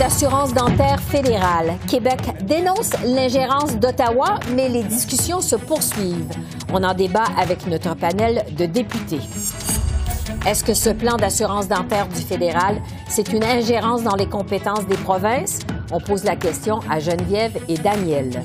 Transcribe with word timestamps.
D'assurance 0.00 0.54
dentaire 0.54 0.98
fédéral. 0.98 1.74
Québec 1.86 2.20
dénonce 2.44 2.92
l'ingérence 3.04 3.76
d'Ottawa, 3.76 4.40
mais 4.56 4.70
les 4.70 4.82
discussions 4.82 5.42
se 5.42 5.56
poursuivent. 5.56 6.30
On 6.72 6.82
en 6.82 6.94
débat 6.94 7.26
avec 7.38 7.66
notre 7.66 7.94
panel 7.94 8.46
de 8.56 8.64
députés. 8.64 9.20
Est-ce 10.46 10.64
que 10.64 10.72
ce 10.72 10.88
plan 10.88 11.16
d'assurance 11.18 11.68
dentaire 11.68 12.08
du 12.08 12.22
fédéral, 12.22 12.80
c'est 13.10 13.34
une 13.34 13.44
ingérence 13.44 14.02
dans 14.02 14.16
les 14.16 14.24
compétences 14.24 14.86
des 14.86 14.96
provinces? 14.96 15.58
On 15.92 16.00
pose 16.00 16.24
la 16.24 16.34
question 16.34 16.80
à 16.90 16.98
Geneviève 16.98 17.58
et 17.68 17.76
Daniel. 17.76 18.42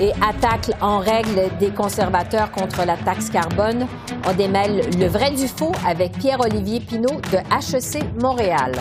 Et 0.00 0.12
attaque 0.26 0.70
en 0.80 1.00
règle 1.00 1.50
des 1.60 1.68
conservateurs 1.68 2.50
contre 2.52 2.86
la 2.86 2.96
taxe 2.96 3.28
carbone. 3.28 3.86
On 4.26 4.32
démêle 4.32 4.80
le 4.98 5.06
vrai 5.08 5.32
du 5.32 5.46
faux 5.46 5.72
avec 5.86 6.12
Pierre-Olivier 6.12 6.80
Pinault 6.80 7.20
de 7.30 7.36
HEC 7.36 8.02
Montréal. 8.18 8.72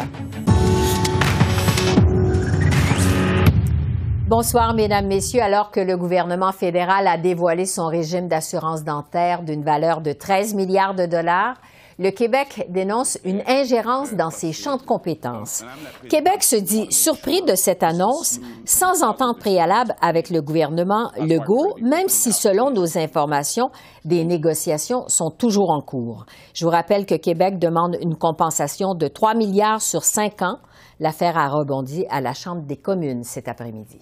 Bonsoir, 4.32 4.74
Mesdames, 4.74 5.08
Messieurs. 5.08 5.42
Alors 5.42 5.72
que 5.72 5.82
le 5.82 5.98
gouvernement 5.98 6.54
fédéral 6.54 7.06
a 7.06 7.18
dévoilé 7.18 7.66
son 7.66 7.88
régime 7.88 8.30
d'assurance 8.30 8.86
dentaire 8.86 9.44
d'une 9.44 9.62
valeur 9.62 10.00
de 10.00 10.14
13 10.14 10.56
milliards 10.56 10.96
de 10.96 11.06
dollars, 11.06 11.58
le 12.00 12.12
Québec 12.12 12.66
dénonce 12.70 13.18
une 13.26 13.44
ingérence 13.46 14.14
dans 14.14 14.30
ses 14.30 14.54
champs 14.54 14.78
de 14.78 14.84
compétences. 14.84 15.66
Québec 16.08 16.44
se 16.44 16.56
dit 16.56 16.90
surpris 16.94 17.42
de 17.42 17.56
cette 17.56 17.84
annonce 17.84 18.40
sans 18.64 19.04
entente 19.04 19.38
préalable 19.38 19.96
avec 20.02 20.30
le 20.30 20.42
gouvernement 20.42 21.12
Legault, 21.18 21.76
même 21.82 22.08
si, 22.08 22.32
selon 22.32 22.72
nos 22.72 22.98
informations, 22.98 23.70
des 24.06 24.24
négociations 24.24 25.04
sont 25.10 25.32
toujours 25.32 25.72
en 25.72 25.82
cours. 25.82 26.26
Je 26.54 26.64
vous 26.64 26.72
rappelle 26.72 27.06
que 27.06 27.16
Québec 27.16 27.60
demande 27.60 27.98
une 28.00 28.16
compensation 28.16 28.94
de 28.96 29.10
3 29.10 29.34
milliards 29.34 29.82
sur 29.82 30.06
5 30.06 30.42
ans. 30.42 30.60
L'affaire 31.02 31.38
a 31.38 31.50
rebondi 31.50 32.06
à 32.10 32.22
la 32.22 32.34
Chambre 32.34 32.62
des 32.66 32.78
communes 32.78 33.26
cet 33.26 33.50
après-midi. 33.50 34.00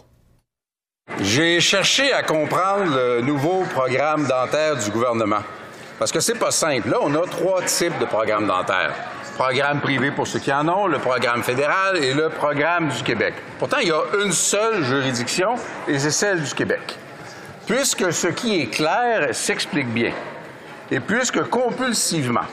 J'ai 1.17 1.59
cherché 1.59 2.13
à 2.13 2.23
comprendre 2.23 2.95
le 2.95 3.21
nouveau 3.21 3.65
programme 3.73 4.25
dentaire 4.25 4.77
du 4.77 4.89
gouvernement. 4.89 5.41
Parce 5.97 6.11
que 6.11 6.21
c'est 6.21 6.38
pas 6.38 6.52
simple. 6.52 6.89
Là, 6.89 6.97
on 7.02 7.13
a 7.15 7.27
trois 7.27 7.61
types 7.63 7.97
de 7.99 8.05
programmes 8.05 8.47
dentaires. 8.47 8.93
Programme 9.35 9.81
privé 9.81 10.11
pour 10.11 10.27
ceux 10.27 10.39
qui 10.39 10.53
en 10.53 10.67
ont, 10.69 10.87
le 10.87 10.97
programme 10.99 11.43
fédéral 11.43 11.97
et 11.97 12.13
le 12.13 12.30
programme 12.30 12.87
du 12.89 13.03
Québec. 13.03 13.33
Pourtant, 13.57 13.77
il 13.81 13.89
y 13.89 13.91
a 13.91 14.02
une 14.23 14.31
seule 14.31 14.83
juridiction 14.83 15.55
et 15.87 15.99
c'est 15.99 16.11
celle 16.11 16.41
du 16.41 16.53
Québec. 16.53 16.97
Puisque 17.65 18.13
ce 18.13 18.27
qui 18.27 18.61
est 18.61 18.67
clair 18.67 19.30
s'explique 19.33 19.91
bien. 19.93 20.11
Et 20.89 21.02
puisque 21.02 21.41
compulsivement, 21.49 22.45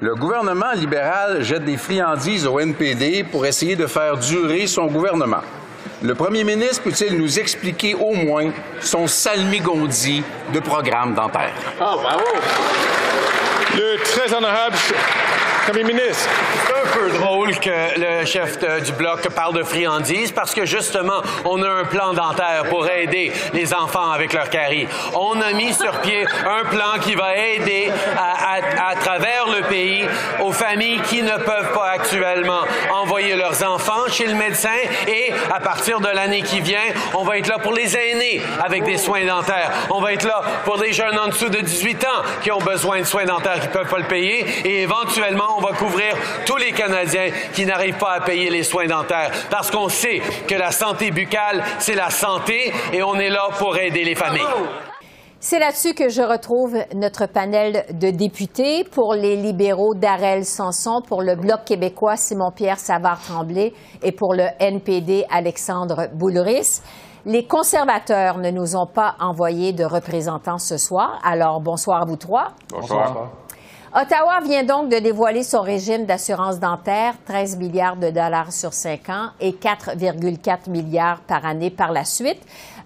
le 0.00 0.14
gouvernement 0.14 0.72
libéral 0.72 1.42
jette 1.42 1.64
des 1.64 1.76
friandises 1.76 2.46
au 2.46 2.58
NPD 2.58 3.24
pour 3.24 3.46
essayer 3.46 3.76
de 3.76 3.86
faire 3.86 4.16
durer 4.16 4.66
son 4.66 4.86
gouvernement. 4.86 5.42
Le 6.02 6.14
premier 6.14 6.44
ministre 6.44 6.82
peut-il 6.82 7.18
nous 7.18 7.38
expliquer 7.38 7.94
au 7.94 8.12
moins 8.14 8.50
son 8.80 9.06
salmigondi 9.06 10.22
de 10.52 10.60
programme 10.60 11.14
dentaire? 11.14 11.52
Ah, 11.80 11.96
bravo! 12.00 12.24
Le 13.74 13.96
très 14.02 14.32
honorable 14.34 14.76
C'est 15.70 16.72
un 16.72 16.98
peu 16.98 17.10
drôle 17.18 17.58
que 17.58 18.00
le 18.00 18.24
chef 18.24 18.58
du 18.82 18.92
Bloc 18.92 19.28
parle 19.28 19.54
de 19.54 19.62
friandises 19.62 20.32
parce 20.32 20.54
que 20.54 20.64
justement, 20.64 21.20
on 21.44 21.62
a 21.62 21.68
un 21.68 21.84
plan 21.84 22.14
dentaire 22.14 22.64
pour 22.70 22.88
aider 22.88 23.32
les 23.52 23.74
enfants 23.74 24.10
avec 24.10 24.32
leur 24.32 24.48
carie. 24.48 24.88
On 25.14 25.38
a 25.42 25.52
mis 25.52 25.74
sur 25.74 26.00
pied 26.00 26.24
un 26.46 26.64
plan 26.64 26.98
qui 27.02 27.14
va 27.14 27.36
aider 27.36 27.90
à, 28.16 28.94
travers 28.96 29.46
le 29.48 29.62
pays 29.68 30.06
aux 30.40 30.52
familles 30.52 31.00
qui 31.02 31.22
ne 31.22 31.36
peuvent 31.36 31.72
pas 31.74 31.90
actuellement 31.90 32.62
envoyer 32.90 33.36
leurs 33.36 33.62
enfants 33.62 34.08
chez 34.08 34.26
le 34.26 34.34
médecin 34.34 34.78
et 35.06 35.32
à 35.52 35.60
partir 35.60 36.00
de 36.00 36.08
l'année 36.08 36.40
qui 36.40 36.60
vient, 36.60 36.78
on 37.12 37.24
va 37.24 37.36
être 37.36 37.48
là 37.48 37.58
pour 37.58 37.74
les 37.74 37.94
aînés 37.94 38.40
avec 38.64 38.84
des 38.84 38.96
soins 38.96 39.26
dentaires. 39.26 39.70
On 39.90 40.00
va 40.00 40.14
être 40.14 40.24
là 40.24 40.40
pour 40.64 40.78
les 40.78 40.94
jeunes 40.94 41.18
en 41.18 41.28
dessous 41.28 41.50
de 41.50 41.60
18 41.60 42.04
ans 42.04 42.22
qui 42.42 42.50
ont 42.50 42.58
besoin 42.58 43.00
de 43.00 43.04
soins 43.04 43.26
dentaires 43.26 43.60
qui 43.60 43.68
ne 43.68 43.72
peuvent 43.72 43.90
pas 43.90 43.98
le 43.98 44.04
payer 44.04 44.46
et 44.64 44.82
éventuellement, 44.82 45.57
on 45.58 45.60
va 45.60 45.72
couvrir 45.72 46.14
tous 46.46 46.56
les 46.56 46.72
Canadiens 46.72 47.30
qui 47.52 47.66
n'arrivent 47.66 47.98
pas 47.98 48.12
à 48.12 48.20
payer 48.20 48.48
les 48.48 48.62
soins 48.62 48.86
dentaires 48.86 49.30
parce 49.50 49.70
qu'on 49.70 49.88
sait 49.88 50.22
que 50.46 50.54
la 50.54 50.70
santé 50.70 51.10
buccale, 51.10 51.62
c'est 51.80 51.94
la 51.96 52.10
santé 52.10 52.72
et 52.92 53.02
on 53.02 53.16
est 53.16 53.30
là 53.30 53.48
pour 53.58 53.76
aider 53.76 54.04
les 54.04 54.14
familles. 54.14 54.42
C'est 55.40 55.58
là-dessus 55.58 55.94
que 55.94 56.08
je 56.08 56.22
retrouve 56.22 56.76
notre 56.94 57.26
panel 57.26 57.84
de 57.92 58.10
députés. 58.10 58.84
Pour 58.84 59.14
les 59.14 59.36
libéraux, 59.36 59.94
Darrell 59.94 60.44
Sanson. 60.44 61.00
Pour 61.06 61.22
le 61.22 61.36
Bloc 61.36 61.64
québécois, 61.64 62.16
Simon-Pierre 62.16 62.78
Savard-Tremblay. 62.78 63.72
Et 64.02 64.10
pour 64.10 64.34
le 64.34 64.46
NPD, 64.58 65.24
Alexandre 65.30 66.08
Boulris. 66.12 66.82
Les 67.24 67.46
conservateurs 67.46 68.38
ne 68.38 68.50
nous 68.50 68.74
ont 68.74 68.86
pas 68.86 69.14
envoyé 69.20 69.72
de 69.72 69.84
représentants 69.84 70.58
ce 70.58 70.76
soir. 70.76 71.20
Alors, 71.24 71.60
bonsoir 71.60 72.02
à 72.02 72.04
vous 72.04 72.16
trois. 72.16 72.48
Bonsoir. 72.70 73.06
bonsoir. 73.06 73.30
Ottawa 73.94 74.40
vient 74.44 74.64
donc 74.64 74.90
de 74.90 74.98
dévoiler 74.98 75.42
son 75.42 75.62
régime 75.62 76.04
d'assurance 76.04 76.60
dentaire, 76.60 77.14
13 77.24 77.56
milliards 77.56 77.96
de 77.96 78.10
dollars 78.10 78.52
sur 78.52 78.74
5 78.74 79.08
ans 79.08 79.28
et 79.40 79.52
4,4 79.52 80.68
milliards 80.68 81.20
par 81.20 81.46
année 81.46 81.70
par 81.70 81.90
la 81.90 82.04
suite. 82.04 82.40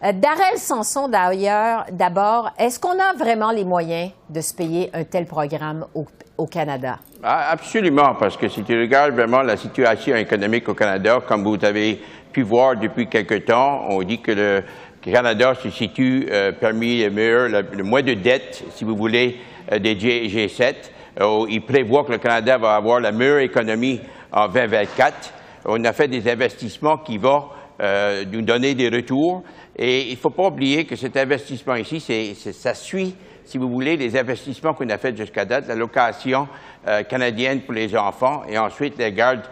Euh, 0.05 0.13
Darrell 0.13 0.59
Sanson, 0.59 1.09
d'ailleurs, 1.09 1.87
d'abord, 1.91 2.51
est-ce 2.57 2.79
qu'on 2.79 3.01
a 3.01 3.15
vraiment 3.19 3.51
les 3.51 3.65
moyens 3.65 4.13
de 4.31 4.41
se 4.41 4.55
payer 4.55 4.91
un 4.95 5.03
tel 5.03 5.27
programme 5.27 5.87
au, 5.93 6.07
au 6.39 6.47
Canada? 6.47 6.99
Ah, 7.21 7.51
absolument, 7.51 8.15
parce 8.15 8.37
que 8.37 8.49
si 8.49 8.63
tu 8.63 8.81
regardes 8.81 9.13
vraiment 9.15 9.43
la 9.43 9.57
situation 9.57 10.15
économique 10.15 10.69
au 10.69 10.75
Canada, 10.75 11.19
comme 11.27 11.43
vous 11.43 11.65
avez 11.65 12.01
pu 12.33 12.43
voir 12.43 12.77
depuis 12.77 13.09
quelque 13.09 13.39
temps, 13.39 13.87
on 13.89 14.03
dit 14.03 14.21
que 14.21 14.33
le 14.33 14.65
Canada 15.11 15.55
se 15.55 15.69
situe 15.71 16.29
euh, 16.31 16.53
parmi 16.53 16.99
les 16.99 17.11
meilleurs, 17.11 17.49
le, 17.49 17.65
le, 17.77 17.83
moins 17.83 18.03
de 18.03 18.15
dettes, 18.15 18.65
si 18.71 18.85
vous 18.85 18.97
voulez, 18.97 19.37
euh, 19.73 19.79
des 19.79 19.99
G, 19.99 20.29
G7. 20.29 20.75
Euh, 21.21 21.47
il 21.49 21.63
prévoit 21.63 22.05
que 22.05 22.13
le 22.13 22.19
Canada 22.19 22.57
va 22.57 22.77
avoir 22.77 23.01
la 23.01 23.11
meilleure 23.11 23.41
économie 23.41 24.01
en 24.31 24.47
2024. 24.47 25.35
On 25.65 25.85
a 25.85 25.93
fait 25.93 26.09
des 26.09 26.31
investissements 26.31 26.99
qui 26.99 27.19
vont 27.19 27.45
nous 28.31 28.43
donner 28.43 28.75
des 28.75 28.89
retours. 28.89 29.43
Et 29.77 30.09
il 30.09 30.13
ne 30.13 30.17
faut 30.17 30.31
pas 30.31 30.47
oublier 30.47 30.85
que 30.85 30.95
cet 30.95 31.17
investissement 31.17 31.75
ici, 31.75 32.01
ça 32.53 32.75
suit, 32.75 33.15
si 33.45 33.59
vous 33.59 33.69
voulez, 33.69 33.97
les 33.97 34.17
investissements 34.17 34.73
qu'on 34.75 34.89
a 34.89 34.99
faits 34.99 35.17
jusqu'à 35.17 35.45
date, 35.45 35.67
la 35.67 35.75
location 35.75 36.47
canadienne 37.09 37.63
pour 37.63 37.75
les 37.75 37.97
enfants 37.97 38.43
et 38.49 38.57
ensuite 38.57 38.99
les 38.99 39.13
gardes 39.13 39.43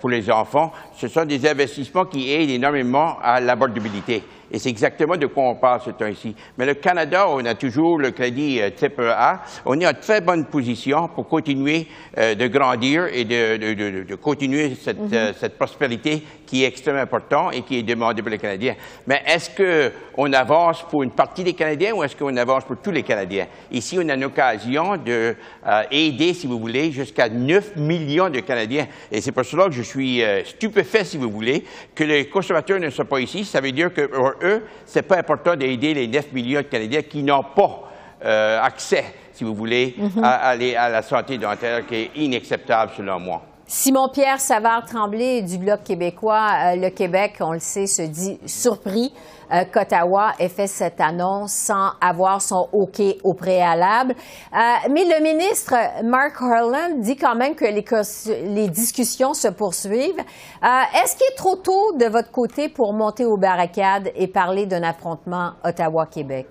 pour 0.00 0.10
les 0.10 0.28
enfants. 0.30 0.72
Ce 0.96 1.06
sont 1.06 1.24
des 1.24 1.46
investissements 1.48 2.06
qui 2.06 2.32
aident 2.32 2.50
énormément 2.50 3.18
à 3.22 3.40
l'abordabilité. 3.40 4.22
Et 4.50 4.58
c'est 4.58 4.68
exactement 4.68 5.16
de 5.16 5.26
quoi 5.26 5.44
on 5.44 5.54
parle 5.56 5.80
ce 5.84 5.90
temps-ci. 5.90 6.34
Mais 6.56 6.66
le 6.66 6.74
Canada, 6.74 7.26
on 7.28 7.44
a 7.44 7.54
toujours 7.54 7.98
le 7.98 8.10
crédit 8.10 8.60
euh, 8.60 8.70
triple 8.70 9.08
A. 9.08 9.42
On 9.64 9.78
est 9.80 9.86
en 9.86 9.94
très 9.94 10.20
bonne 10.20 10.44
position 10.46 11.08
pour 11.08 11.28
continuer 11.28 11.86
euh, 12.18 12.34
de 12.34 12.46
grandir 12.46 13.06
et 13.12 13.24
de, 13.24 13.56
de, 13.56 13.74
de, 13.74 14.02
de 14.04 14.14
continuer 14.14 14.74
cette, 14.74 14.98
mm 14.98 15.08
-hmm. 15.08 15.14
euh, 15.14 15.32
cette, 15.40 15.56
prospérité 15.58 16.22
qui 16.46 16.62
est 16.62 16.68
extrêmement 16.68 17.02
importante 17.02 17.54
et 17.54 17.62
qui 17.62 17.78
est 17.78 17.82
demandée 17.82 18.22
par 18.22 18.30
les 18.30 18.38
Canadiens. 18.38 18.76
Mais 19.06 19.22
est-ce 19.26 19.50
qu'on 19.56 20.32
avance 20.32 20.82
pour 20.90 21.02
une 21.02 21.10
partie 21.10 21.44
des 21.44 21.54
Canadiens 21.54 21.92
ou 21.94 22.04
est-ce 22.04 22.16
qu'on 22.16 22.36
avance 22.36 22.64
pour 22.64 22.76
tous 22.76 22.92
les 22.92 23.02
Canadiens? 23.02 23.46
Ici, 23.70 23.98
on 24.00 24.08
a 24.08 24.14
une 24.14 24.24
occasion 24.24 24.96
d'aider, 24.96 26.34
si 26.34 26.46
vous 26.46 26.58
voulez, 26.58 26.92
jusqu'à 26.92 27.28
9 27.28 27.76
millions 27.76 28.30
de 28.30 28.40
Canadiens. 28.40 28.86
Et 29.10 29.20
c'est 29.20 29.32
pour 29.32 29.44
cela 29.44 29.64
que 29.66 29.72
je 29.72 29.82
suis 29.82 30.22
euh, 30.22 30.44
stupéfait, 30.44 31.04
si 31.04 31.16
vous 31.18 31.30
voulez, 31.30 31.64
que 31.94 32.04
les 32.04 32.28
conservateurs 32.28 32.78
ne 32.80 32.90
soient 32.90 33.04
pas 33.04 33.20
ici. 33.20 33.44
Ça 33.44 33.60
veut 33.60 33.72
dire 33.72 33.92
que 33.92 34.02
eux, 34.42 34.64
c'est 34.84 35.02
pas 35.02 35.18
important 35.18 35.56
d'aider 35.56 35.94
les 35.94 36.06
9 36.08 36.32
millions 36.32 36.60
de 36.60 36.66
Canadiens 36.66 37.02
qui 37.02 37.22
n'ont 37.22 37.42
pas 37.44 37.82
euh, 38.24 38.60
accès, 38.62 39.04
si 39.32 39.44
vous 39.44 39.54
voulez, 39.54 39.94
mm 39.98 40.06
-hmm. 40.08 40.22
à, 40.24 40.30
à, 40.50 40.84
à, 40.84 40.88
la 40.90 41.02
santé 41.02 41.38
dentaire, 41.38 41.86
qui 41.86 41.94
est 41.94 42.10
inacceptable 42.16 42.92
selon 42.96 43.20
moi. 43.20 43.42
Simon-Pierre 43.68 44.38
Savard-Tremblay 44.38 45.42
du 45.42 45.58
Bloc 45.58 45.82
québécois, 45.82 46.46
euh, 46.50 46.76
le 46.76 46.88
Québec, 46.90 47.38
on 47.40 47.50
le 47.50 47.58
sait, 47.58 47.86
se 47.86 48.02
dit 48.02 48.38
surpris 48.46 49.12
euh, 49.52 49.64
qu'Ottawa 49.64 50.34
ait 50.38 50.48
fait 50.48 50.68
cette 50.68 51.00
annonce 51.00 51.50
sans 51.50 51.90
avoir 52.00 52.40
son 52.40 52.68
OK 52.72 53.02
au 53.24 53.34
préalable. 53.34 54.14
Euh, 54.52 54.56
mais 54.92 55.02
le 55.04 55.20
ministre 55.20 55.74
Mark 56.04 56.36
Harlan 56.40 56.98
dit 56.98 57.16
quand 57.16 57.34
même 57.34 57.56
que 57.56 57.64
les, 57.64 58.68
discussions 58.68 59.34
se 59.34 59.48
poursuivent. 59.48 60.20
Est-ce 60.62 61.16
qu'il 61.16 61.26
est 61.32 61.36
trop 61.36 61.56
tôt 61.56 61.92
de 61.98 62.06
votre 62.06 62.30
côté 62.30 62.68
pour 62.68 62.92
monter 62.92 63.24
aux 63.24 63.36
barricades 63.36 64.12
et 64.14 64.28
parler 64.28 64.66
d'un 64.66 64.84
affrontement 64.84 65.54
Ottawa-Québec? 65.64 66.46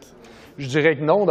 Je 0.57 0.67
dirais 0.67 0.95
que 0.95 1.03
non, 1.03 1.25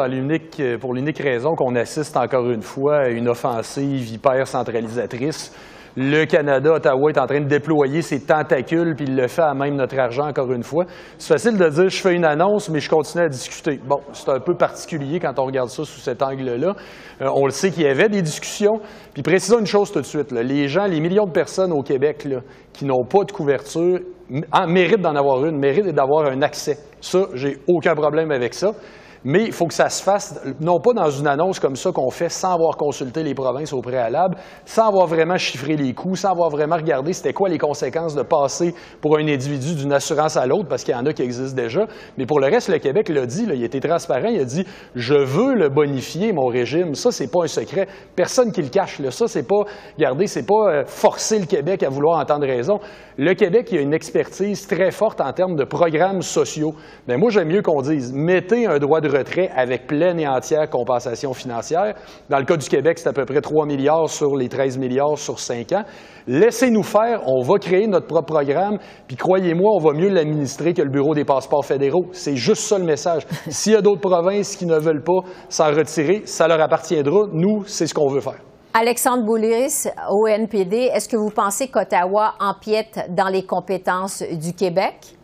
pour 0.80 0.94
l'unique 0.94 1.18
raison 1.18 1.54
qu'on 1.54 1.74
assiste 1.76 2.16
encore 2.16 2.50
une 2.50 2.62
fois 2.62 3.00
à 3.00 3.08
une 3.08 3.28
offensive 3.28 4.12
hyper 4.12 4.46
centralisatrice 4.46 5.52
le 5.96 6.24
Canada, 6.24 6.72
Ottawa 6.72 7.10
est 7.10 7.18
en 7.18 7.26
train 7.26 7.40
de 7.40 7.48
déployer 7.48 8.02
ses 8.02 8.20
tentacules, 8.20 8.94
puis 8.96 9.06
il 9.06 9.16
le 9.16 9.28
fait 9.28 9.42
à 9.42 9.54
même 9.54 9.76
notre 9.76 9.96
argent 9.98 10.26
encore 10.26 10.50
une 10.52 10.64
fois. 10.64 10.84
C'est 11.18 11.32
facile 11.34 11.56
de 11.56 11.68
dire 11.68 11.88
je 11.88 12.00
fais 12.00 12.14
une 12.14 12.24
annonce, 12.24 12.68
mais 12.68 12.80
je 12.80 12.90
continue 12.90 13.24
à 13.24 13.28
discuter. 13.28 13.80
Bon, 13.86 14.00
c'est 14.12 14.28
un 14.28 14.40
peu 14.40 14.54
particulier 14.56 15.20
quand 15.20 15.38
on 15.38 15.44
regarde 15.44 15.68
ça 15.68 15.84
sous 15.84 16.00
cet 16.00 16.22
angle-là. 16.22 16.74
Euh, 17.22 17.28
on 17.34 17.44
le 17.44 17.52
sait 17.52 17.70
qu'il 17.70 17.84
y 17.84 17.88
avait 17.88 18.08
des 18.08 18.22
discussions. 18.22 18.80
Puis 19.12 19.22
précisons 19.22 19.60
une 19.60 19.66
chose 19.66 19.92
tout 19.92 20.00
de 20.00 20.06
suite. 20.06 20.32
Les 20.32 20.66
gens, 20.66 20.86
les 20.86 21.00
millions 21.00 21.26
de 21.26 21.32
personnes 21.32 21.72
au 21.72 21.82
Québec 21.82 22.26
qui 22.72 22.84
n'ont 22.84 23.04
pas 23.04 23.22
de 23.24 23.30
couverture 23.30 24.00
méritent 24.66 25.02
d'en 25.02 25.14
avoir 25.14 25.44
une, 25.44 25.58
méritent 25.58 25.94
d'avoir 25.94 26.26
un 26.26 26.42
accès. 26.42 26.78
Ça, 27.00 27.26
j'ai 27.34 27.58
aucun 27.68 27.94
problème 27.94 28.32
avec 28.32 28.54
ça 28.54 28.72
mais 29.24 29.44
il 29.44 29.52
faut 29.52 29.66
que 29.66 29.74
ça 29.74 29.88
se 29.88 30.02
fasse, 30.02 30.40
non 30.60 30.80
pas 30.80 30.92
dans 30.92 31.10
une 31.10 31.26
annonce 31.26 31.58
comme 31.58 31.76
ça 31.76 31.90
qu'on 31.92 32.10
fait 32.10 32.28
sans 32.28 32.52
avoir 32.52 32.76
consulté 32.76 33.22
les 33.22 33.34
provinces 33.34 33.72
au 33.72 33.80
préalable, 33.80 34.36
sans 34.66 34.88
avoir 34.88 35.06
vraiment 35.06 35.38
chiffré 35.38 35.76
les 35.76 35.94
coûts, 35.94 36.14
sans 36.14 36.30
avoir 36.30 36.50
vraiment 36.50 36.76
regardé 36.76 37.12
c'était 37.12 37.32
quoi 37.32 37.48
les 37.48 37.58
conséquences 37.58 38.14
de 38.14 38.22
passer 38.22 38.74
pour 39.00 39.16
un 39.16 39.26
individu 39.26 39.74
d'une 39.74 39.92
assurance 39.92 40.36
à 40.36 40.46
l'autre, 40.46 40.68
parce 40.68 40.84
qu'il 40.84 40.94
y 40.94 40.96
en 40.96 41.06
a 41.06 41.12
qui 41.12 41.22
existent 41.22 41.56
déjà. 41.56 41.86
Mais 42.18 42.26
pour 42.26 42.40
le 42.40 42.46
reste, 42.46 42.68
le 42.68 42.78
Québec 42.78 43.08
l'a 43.08 43.26
dit, 43.26 43.44
il 43.44 43.62
a 43.62 43.64
été 43.64 43.80
transparent, 43.80 44.28
il 44.28 44.40
a 44.40 44.44
dit 44.44 44.66
je 44.94 45.14
veux 45.14 45.54
le 45.54 45.68
bonifier, 45.68 46.32
mon 46.32 46.46
régime. 46.46 46.94
Ça, 46.94 47.10
c'est 47.10 47.30
pas 47.30 47.44
un 47.44 47.48
secret. 47.48 47.88
Personne 48.14 48.52
qui 48.52 48.62
le 48.62 48.68
cache. 48.68 48.98
Là. 48.98 49.10
Ça, 49.10 49.26
c'est 49.26 49.46
pas, 49.46 49.64
regardez, 49.96 50.26
c'est 50.26 50.46
pas 50.46 50.68
euh, 50.68 50.84
forcer 50.86 51.38
le 51.38 51.46
Québec 51.46 51.82
à 51.82 51.88
vouloir 51.88 52.18
entendre 52.18 52.46
raison. 52.46 52.78
Le 53.16 53.32
Québec, 53.34 53.68
il 53.70 53.78
a 53.78 53.80
une 53.80 53.94
expertise 53.94 54.66
très 54.66 54.90
forte 54.90 55.20
en 55.20 55.32
termes 55.32 55.54
de 55.54 55.62
programmes 55.62 56.20
sociaux. 56.20 56.74
Mais 57.06 57.16
moi, 57.16 57.30
j'aime 57.30 57.46
mieux 57.46 57.62
qu'on 57.62 57.80
dise 57.80 58.12
mettez 58.12 58.66
un 58.66 58.80
droit 58.80 59.00
de 59.00 59.08
retrait 59.08 59.50
avec 59.54 59.86
pleine 59.86 60.18
et 60.18 60.26
entière 60.26 60.68
compensation 60.68 61.32
financière. 61.32 61.94
Dans 62.28 62.38
le 62.38 62.44
cas 62.44 62.56
du 62.56 62.68
Québec, 62.68 62.98
c'est 62.98 63.08
à 63.08 63.12
peu 63.12 63.24
près 63.24 63.40
3 63.40 63.66
milliards 63.66 64.10
sur 64.10 64.34
les 64.34 64.48
13 64.48 64.78
milliards 64.78 65.16
sur 65.16 65.38
5 65.38 65.70
ans. 65.74 65.84
Laissez-nous 66.26 66.82
faire, 66.82 67.22
on 67.28 67.40
va 67.42 67.60
créer 67.60 67.86
notre 67.86 68.08
propre 68.08 68.32
programme, 68.32 68.78
puis 69.06 69.16
croyez-moi, 69.16 69.70
on 69.72 69.78
va 69.78 69.92
mieux 69.92 70.08
l'administrer 70.08 70.74
que 70.74 70.82
le 70.82 70.90
Bureau 70.90 71.14
des 71.14 71.24
passeports 71.24 71.64
fédéraux. 71.64 72.06
C'est 72.10 72.34
juste 72.34 72.62
ça 72.62 72.78
le 72.78 72.84
message. 72.84 73.28
S'il 73.48 73.74
y 73.74 73.76
a 73.76 73.80
d'autres 73.80 74.00
provinces 74.00 74.56
qui 74.56 74.66
ne 74.66 74.76
veulent 74.76 75.04
pas 75.04 75.20
s'en 75.48 75.66
retirer, 75.66 76.22
ça 76.24 76.48
leur 76.48 76.60
appartiendra. 76.60 77.28
Nous, 77.32 77.62
c'est 77.66 77.86
ce 77.86 77.94
qu'on 77.94 78.08
veut 78.08 78.20
faire. 78.20 78.40
Alexandre 78.76 79.22
Bouliris, 79.22 79.86
au 80.10 80.26
NPD, 80.26 80.90
est-ce 80.92 81.08
que 81.08 81.16
vous 81.16 81.30
pensez 81.30 81.68
qu'Ottawa 81.68 82.34
empiète 82.40 83.06
dans 83.08 83.28
les 83.28 83.46
compétences 83.46 84.20
du 84.32 84.52
Québec? 84.52 85.16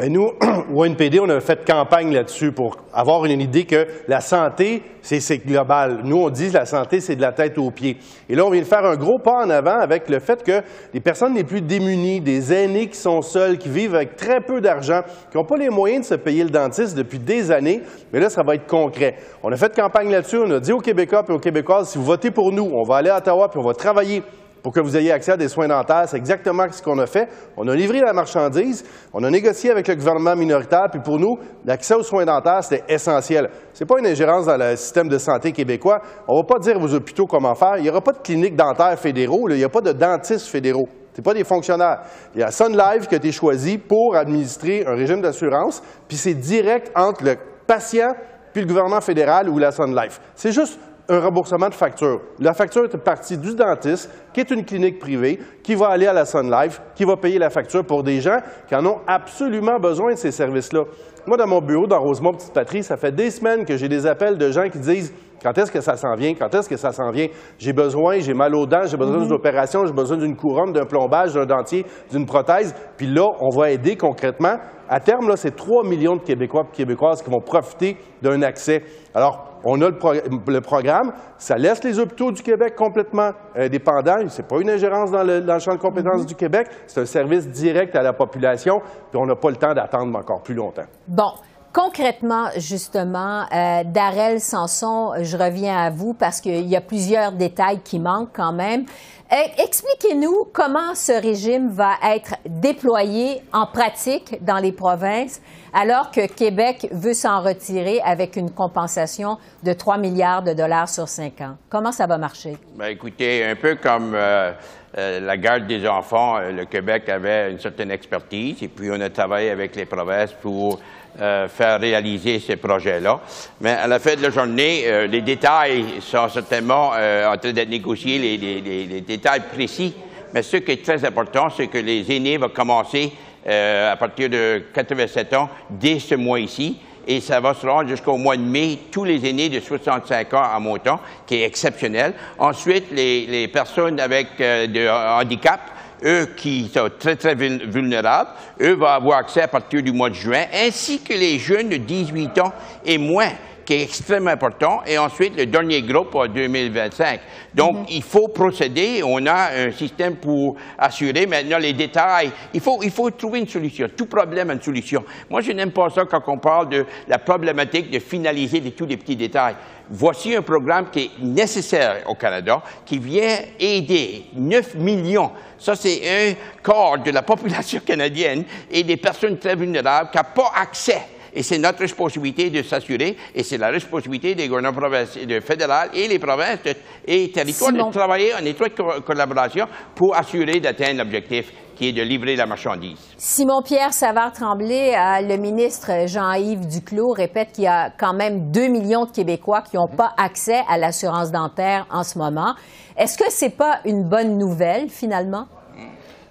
Bien, 0.00 0.08
nous, 0.08 0.30
au 0.74 0.86
NPD, 0.86 1.20
on 1.20 1.28
a 1.28 1.40
fait 1.40 1.62
campagne 1.62 2.14
là-dessus 2.14 2.52
pour 2.52 2.78
avoir 2.90 3.26
une 3.26 3.38
idée 3.38 3.64
que 3.64 3.86
la 4.08 4.22
santé, 4.22 4.82
c'est 5.02 5.46
global. 5.46 6.00
Nous, 6.04 6.16
on 6.16 6.30
dit 6.30 6.48
que 6.48 6.54
la 6.54 6.64
santé, 6.64 7.00
c'est 7.00 7.16
de 7.16 7.20
la 7.20 7.32
tête 7.32 7.58
aux 7.58 7.70
pieds. 7.70 7.98
Et 8.26 8.34
là, 8.34 8.46
on 8.46 8.50
vient 8.50 8.62
de 8.62 8.66
faire 8.66 8.86
un 8.86 8.96
gros 8.96 9.18
pas 9.18 9.44
en 9.44 9.50
avant 9.50 9.78
avec 9.78 10.08
le 10.08 10.18
fait 10.18 10.42
que 10.42 10.62
les 10.94 11.00
personnes 11.00 11.34
les 11.34 11.44
plus 11.44 11.60
démunies, 11.60 12.22
des 12.22 12.50
aînés 12.50 12.86
qui 12.86 12.96
sont 12.96 13.20
seuls, 13.20 13.58
qui 13.58 13.68
vivent 13.68 13.94
avec 13.94 14.16
très 14.16 14.40
peu 14.40 14.62
d'argent, 14.62 15.02
qui 15.30 15.36
n'ont 15.36 15.44
pas 15.44 15.58
les 15.58 15.68
moyens 15.68 16.08
de 16.08 16.14
se 16.14 16.18
payer 16.18 16.44
le 16.44 16.50
dentiste 16.50 16.96
depuis 16.96 17.18
des 17.18 17.50
années, 17.50 17.82
mais 18.10 18.20
là, 18.20 18.30
ça 18.30 18.42
va 18.42 18.54
être 18.54 18.66
concret. 18.66 19.16
On 19.42 19.52
a 19.52 19.56
fait 19.56 19.76
campagne 19.76 20.10
là-dessus, 20.10 20.38
on 20.38 20.50
a 20.50 20.60
dit 20.60 20.72
aux 20.72 20.80
Québécois 20.80 21.26
et 21.28 21.32
aux 21.32 21.38
Québécoises, 21.38 21.90
si 21.90 21.98
vous 21.98 22.04
votez 22.04 22.30
pour 22.30 22.52
nous, 22.52 22.70
on 22.72 22.84
va 22.84 22.96
aller 22.96 23.10
à 23.10 23.18
Ottawa 23.18 23.50
puis 23.50 23.60
on 23.60 23.66
va 23.66 23.74
travailler 23.74 24.22
pour 24.62 24.72
que 24.72 24.80
vous 24.80 24.96
ayez 24.96 25.12
accès 25.12 25.32
à 25.32 25.36
des 25.36 25.48
soins 25.48 25.68
dentaires. 25.68 26.04
C'est 26.06 26.16
exactement 26.16 26.66
ce 26.70 26.82
qu'on 26.82 26.98
a 26.98 27.06
fait. 27.06 27.28
On 27.56 27.66
a 27.68 27.74
livré 27.74 28.00
la 28.00 28.12
marchandise, 28.12 28.84
on 29.12 29.22
a 29.24 29.30
négocié 29.30 29.70
avec 29.70 29.88
le 29.88 29.94
gouvernement 29.94 30.36
minoritaire, 30.36 30.88
puis 30.90 31.00
pour 31.00 31.18
nous, 31.18 31.38
l'accès 31.64 31.94
aux 31.94 32.02
soins 32.02 32.24
dentaires, 32.24 32.62
c'était 32.62 32.84
essentiel. 32.92 33.50
Ce 33.72 33.82
n'est 33.82 33.86
pas 33.86 33.98
une 33.98 34.06
ingérence 34.06 34.46
dans 34.46 34.56
le 34.56 34.76
système 34.76 35.08
de 35.08 35.18
santé 35.18 35.52
québécois. 35.52 36.00
On 36.28 36.36
ne 36.36 36.42
va 36.42 36.44
pas 36.44 36.58
dire 36.58 36.80
aux 36.80 36.94
hôpitaux 36.94 37.26
comment 37.26 37.54
faire. 37.54 37.76
Il 37.78 37.82
n'y 37.82 37.90
aura 37.90 38.00
pas 38.00 38.12
de 38.12 38.18
cliniques 38.18 38.56
dentaires 38.56 38.98
fédéraux, 38.98 39.48
il 39.48 39.56
n'y 39.56 39.64
a 39.64 39.68
pas 39.68 39.80
de 39.80 39.92
dentistes 39.92 40.46
fédéraux. 40.46 40.88
Ce 41.12 41.22
pas 41.22 41.34
des 41.34 41.44
fonctionnaires. 41.44 42.00
Il 42.34 42.40
y 42.40 42.42
a 42.42 42.50
Sun 42.50 42.74
Life 42.76 43.08
qui 43.08 43.14
a 43.14 43.18
été 43.18 43.32
choisi 43.32 43.76
pour 43.76 44.16
administrer 44.16 44.84
un 44.86 44.94
régime 44.94 45.20
d'assurance, 45.20 45.82
puis 46.08 46.16
c'est 46.16 46.34
direct 46.34 46.90
entre 46.94 47.24
le 47.24 47.36
patient 47.66 48.14
puis 48.52 48.62
le 48.62 48.68
gouvernement 48.68 49.00
fédéral 49.00 49.48
ou 49.48 49.58
la 49.58 49.70
Sun 49.70 49.94
Life. 49.94 50.20
C'est 50.34 50.52
juste 50.52 50.78
un 51.10 51.18
remboursement 51.18 51.68
de 51.68 51.74
facture. 51.74 52.20
La 52.38 52.54
facture 52.54 52.84
est 52.84 52.96
partie 52.96 53.36
du 53.36 53.54
dentiste, 53.54 54.08
qui 54.32 54.40
est 54.40 54.50
une 54.50 54.64
clinique 54.64 55.00
privée, 55.00 55.40
qui 55.62 55.74
va 55.74 55.88
aller 55.88 56.06
à 56.06 56.12
la 56.12 56.24
Sun 56.24 56.48
Life, 56.48 56.80
qui 56.94 57.04
va 57.04 57.16
payer 57.16 57.38
la 57.38 57.50
facture 57.50 57.84
pour 57.84 58.04
des 58.04 58.20
gens 58.20 58.38
qui 58.68 58.76
en 58.76 58.86
ont 58.86 59.00
absolument 59.08 59.78
besoin 59.80 60.12
de 60.12 60.18
ces 60.18 60.30
services-là. 60.30 60.84
Moi, 61.26 61.36
dans 61.36 61.48
mon 61.48 61.60
bureau, 61.60 61.86
dans 61.86 62.00
Rosemont 62.00 62.32
Petite 62.32 62.52
Patrie, 62.52 62.84
ça 62.84 62.96
fait 62.96 63.12
des 63.12 63.30
semaines 63.30 63.64
que 63.64 63.76
j'ai 63.76 63.88
des 63.88 64.06
appels 64.06 64.38
de 64.38 64.50
gens 64.52 64.68
qui 64.70 64.78
disent 64.78 65.12
quand 65.42 65.56
est-ce 65.56 65.72
que 65.72 65.80
ça 65.80 65.96
s'en 65.96 66.14
vient? 66.14 66.34
Quand 66.34 66.54
est-ce 66.54 66.68
que 66.68 66.76
ça 66.76 66.92
s'en 66.92 67.10
vient? 67.10 67.28
J'ai 67.58 67.72
besoin, 67.72 68.18
j'ai 68.18 68.34
mal 68.34 68.54
aux 68.54 68.66
dents, 68.66 68.84
j'ai 68.84 68.96
besoin 68.96 69.18
d'une 69.18 69.28
mhm. 69.28 69.34
opération, 69.34 69.86
j'ai 69.86 69.92
besoin 69.92 70.16
d'une 70.16 70.36
couronne, 70.36 70.72
d'un 70.72 70.84
plombage, 70.84 71.34
d'un 71.34 71.46
dentier, 71.46 71.86
d'une 72.10 72.26
prothèse. 72.26 72.74
Puis 72.96 73.06
là, 73.06 73.26
on 73.40 73.48
va 73.56 73.70
aider 73.70 73.96
concrètement. 73.96 74.56
À 74.88 75.00
terme, 75.00 75.28
là, 75.28 75.36
c'est 75.36 75.54
3 75.54 75.84
millions 75.86 76.16
de 76.16 76.22
Québécois 76.22 76.64
et 76.72 76.76
Québécoises 76.76 77.22
qui 77.22 77.30
vont 77.30 77.40
profiter 77.40 77.96
d'un 78.22 78.42
accès. 78.42 78.82
Alors, 79.14 79.50
on 79.64 79.80
a 79.82 79.90
le, 79.90 80.60
programme, 80.60 81.12
ça 81.38 81.56
laisse 81.56 81.84
les 81.84 81.98
hôpitaux 81.98 82.32
du 82.32 82.42
Québec 82.42 82.74
complètement 82.76 83.30
indépendants. 83.54 84.26
Ce 84.28 84.40
n'est 84.40 84.48
pas 84.48 84.60
une 84.60 84.70
ingérence 84.70 85.10
dans 85.10 85.22
le, 85.22 85.58
champ 85.58 85.74
de 85.74 85.80
compétences 85.80 86.22
mm-hmm. 86.22 86.28
du 86.28 86.34
Québec, 86.34 86.68
c'est 86.86 87.00
un 87.00 87.06
service 87.06 87.48
direct 87.48 87.94
à 87.94 88.02
la 88.02 88.12
population, 88.12 88.80
puis 89.10 89.20
on 89.20 89.26
n'a 89.26 89.36
pas 89.36 89.50
le 89.50 89.56
temps 89.56 89.74
d'attendre 89.74 90.18
encore 90.18 90.42
plus 90.42 90.54
longtemps. 90.54 90.86
Bon. 91.06 91.32
Concrètement, 91.72 92.48
justement, 92.56 93.44
euh, 93.54 94.38
Sanson, 94.38 95.12
je 95.22 95.36
reviens 95.36 95.76
à 95.76 95.90
vous 95.90 96.14
parce 96.14 96.40
qu'il 96.40 96.66
y 96.66 96.74
a 96.74 96.80
plusieurs 96.80 97.30
détails 97.30 97.80
qui 97.84 98.00
manquent 98.00 98.34
quand 98.34 98.52
même. 98.52 98.86
Eh, 99.30 99.62
expliquez-nous 99.62 100.48
comment 100.52 100.96
ce 100.96 101.12
régime 101.12 101.68
va 101.68 101.92
être 102.02 102.34
déployé 102.44 103.40
en 103.52 103.66
pratique 103.66 104.44
dans 104.44 104.58
les 104.58 104.72
provinces 104.72 105.40
alors 105.72 106.10
que 106.10 106.26
Québec 106.26 106.88
veut 106.90 107.14
s'en 107.14 107.40
retirer 107.40 108.00
avec 108.00 108.34
une 108.34 108.50
compensation 108.50 109.38
de 109.62 109.72
3 109.72 109.98
milliards 109.98 110.42
de 110.42 110.52
dollars 110.52 110.88
sur 110.88 111.06
5 111.06 111.40
ans. 111.42 111.56
Comment 111.68 111.92
ça 111.92 112.08
va 112.08 112.18
marcher? 112.18 112.56
Bien, 112.76 112.88
écoutez, 112.88 113.44
un 113.44 113.54
peu 113.54 113.76
comme 113.76 114.14
euh, 114.16 114.50
euh, 114.98 115.20
la 115.20 115.36
garde 115.36 115.68
des 115.68 115.86
enfants, 115.86 116.38
euh, 116.38 116.50
le 116.50 116.64
Québec 116.64 117.08
avait 117.08 117.52
une 117.52 117.60
certaine 117.60 117.92
expertise 117.92 118.60
et 118.60 118.68
puis 118.68 118.90
on 118.90 119.00
a 119.00 119.10
travaillé 119.10 119.50
avec 119.50 119.76
les 119.76 119.86
provinces 119.86 120.32
pour 120.32 120.80
faire 121.18 121.80
réaliser 121.80 122.40
ces 122.40 122.56
projets-là. 122.56 123.20
Mais 123.60 123.70
à 123.70 123.86
la 123.86 123.98
fin 123.98 124.14
de 124.14 124.22
la 124.22 124.30
journée, 124.30 125.06
les 125.08 125.20
détails 125.20 125.84
sont 126.00 126.28
certainement 126.28 126.90
en 126.90 127.36
train 127.36 127.52
d'être 127.52 127.68
négociés, 127.68 128.18
les, 128.18 129.00
détails 129.00 129.42
précis. 129.52 129.94
Mais 130.32 130.42
ce 130.42 130.58
qui 130.58 130.72
est 130.72 130.84
très 130.84 131.04
important, 131.04 131.48
c'est 131.50 131.66
que 131.66 131.78
les 131.78 132.10
aînés 132.14 132.36
vont 132.36 132.48
commencer 132.48 133.12
à 133.46 133.96
partir 133.98 134.30
de 134.30 134.62
87 134.72 135.34
ans 135.34 135.48
dès 135.70 135.98
ce 135.98 136.14
mois 136.14 136.40
ici 136.40 136.78
et 137.06 137.20
ça 137.20 137.40
va 137.40 137.54
se 137.54 137.66
rendre 137.66 137.88
jusqu'au 137.88 138.16
mois 138.16 138.36
de 138.36 138.42
mai, 138.42 138.78
tous 138.90 139.04
les 139.04 139.28
aînés 139.28 139.48
de 139.48 139.58
65 139.58 140.34
ans 140.34 140.42
à 140.42 140.58
montant, 140.60 141.00
qui 141.26 141.36
est 141.36 141.44
exceptionnel. 141.44 142.14
Ensuite, 142.38 142.86
les, 142.92 143.48
personnes 143.48 143.98
avec 143.98 144.28
euh, 144.40 144.66
de 144.66 144.88
handicap, 144.88 145.60
eux 146.04 146.28
qui 146.36 146.70
sont 146.72 146.88
très, 146.98 147.16
très 147.16 147.34
vulnérables, 147.34 148.30
eux 148.60 148.74
vont 148.74 148.86
avoir 148.86 149.18
accès 149.18 149.42
à 149.42 149.48
partir 149.48 149.82
du 149.82 149.92
mois 149.92 150.10
de 150.10 150.14
juin, 150.14 150.44
ainsi 150.52 151.00
que 151.00 151.12
les 151.12 151.38
jeunes 151.38 151.68
de 151.68 151.76
18 151.76 152.38
ans 152.38 152.52
et 152.84 152.98
moins 152.98 153.32
qui 153.70 153.76
est 153.76 153.82
extrêmement 153.82 154.32
important, 154.32 154.82
et 154.84 154.98
ensuite 154.98 155.36
le 155.36 155.46
dernier 155.46 155.80
groupe 155.82 156.12
en 156.16 156.26
2025. 156.26 157.20
Donc, 157.54 157.76
mhm. 157.76 157.84
il 157.90 158.02
faut 158.02 158.26
procéder. 158.26 159.00
On 159.04 159.24
a 159.26 159.50
un 159.56 159.70
système 159.70 160.16
pour 160.16 160.56
assurer 160.76 161.24
maintenant 161.24 161.58
les 161.58 161.72
détails. 161.72 162.32
Il 162.52 162.60
faut, 162.60 162.80
il 162.82 162.90
faut 162.90 163.08
trouver 163.12 163.38
une 163.38 163.46
solution. 163.46 163.86
Tout 163.96 164.06
problème 164.06 164.50
a 164.50 164.54
une 164.54 164.60
solution. 164.60 165.04
Moi, 165.30 165.40
je 165.42 165.52
n'aime 165.52 165.70
pas 165.70 165.88
ça 165.88 166.04
quand 166.04 166.20
on 166.26 166.38
parle 166.38 166.68
de 166.68 166.84
la 167.06 167.18
problématique 167.18 167.92
de 167.92 168.00
finaliser 168.00 168.58
de 168.58 168.70
tous 168.70 168.86
les 168.86 168.96
petits 168.96 169.14
détails. 169.14 169.54
Voici 169.88 170.34
un 170.34 170.42
programme 170.42 170.90
qui 170.90 171.02
est 171.02 171.22
nécessaire 171.22 171.98
au 172.08 172.16
Canada, 172.16 172.60
qui 172.84 172.98
vient 172.98 173.38
aider 173.60 174.24
9 174.34 174.74
millions. 174.74 175.30
Ça, 175.56 175.76
c'est 175.76 176.00
un 176.08 176.34
quart 176.60 176.98
de 176.98 177.12
la 177.12 177.22
population 177.22 177.80
canadienne 177.86 178.42
et 178.68 178.82
des 178.82 178.96
personnes 178.96 179.38
très 179.38 179.54
vulnérables 179.54 180.10
qui 180.10 180.18
n'ont 180.18 180.24
pas 180.34 180.50
accès 180.60 181.02
et 181.34 181.42
c'est 181.42 181.58
notre 181.58 181.80
responsabilité 181.80 182.50
de 182.50 182.62
s'assurer, 182.62 183.16
et 183.34 183.42
c'est 183.42 183.58
la 183.58 183.68
responsabilité 183.68 184.34
des 184.34 184.48
gouvernements 184.48 184.88
de 185.26 185.40
fédéral 185.40 185.90
et 185.94 186.08
les 186.08 186.18
provinces 186.18 186.58
et 187.06 187.30
territoires 187.30 187.72
de 187.72 187.92
travailler 187.92 188.34
en 188.34 188.44
étroite 188.44 188.72
collaboration 189.04 189.66
pour 189.94 190.16
assurer 190.16 190.60
d'atteindre 190.60 190.98
l'objectif 190.98 191.52
qui 191.80 191.88
est 191.88 191.92
de 191.92 192.02
livrer 192.02 192.36
la 192.36 192.44
marchandise. 192.44 192.98
Simon-Pierre 193.16 193.94
Savard-Tremblay, 193.94 194.94
euh, 194.94 195.26
le 195.26 195.38
ministre 195.38 196.06
Jean-Yves 196.06 196.66
Duclos 196.66 197.12
répète 197.12 197.52
qu'il 197.52 197.64
y 197.64 197.68
a 197.68 197.88
quand 197.88 198.12
même 198.12 198.50
2 198.50 198.66
millions 198.66 199.06
de 199.06 199.10
Québécois 199.10 199.62
qui 199.62 199.76
n'ont 199.76 199.88
pas 199.88 200.12
accès 200.18 200.60
à 200.68 200.76
l'assurance 200.76 201.32
dentaire 201.32 201.86
en 201.90 202.04
ce 202.04 202.18
moment. 202.18 202.54
Est-ce 202.98 203.16
que 203.16 203.32
ce 203.32 203.46
n'est 203.46 203.50
pas 203.50 203.80
une 203.86 204.04
bonne 204.04 204.36
nouvelle, 204.36 204.90
finalement? 204.90 205.46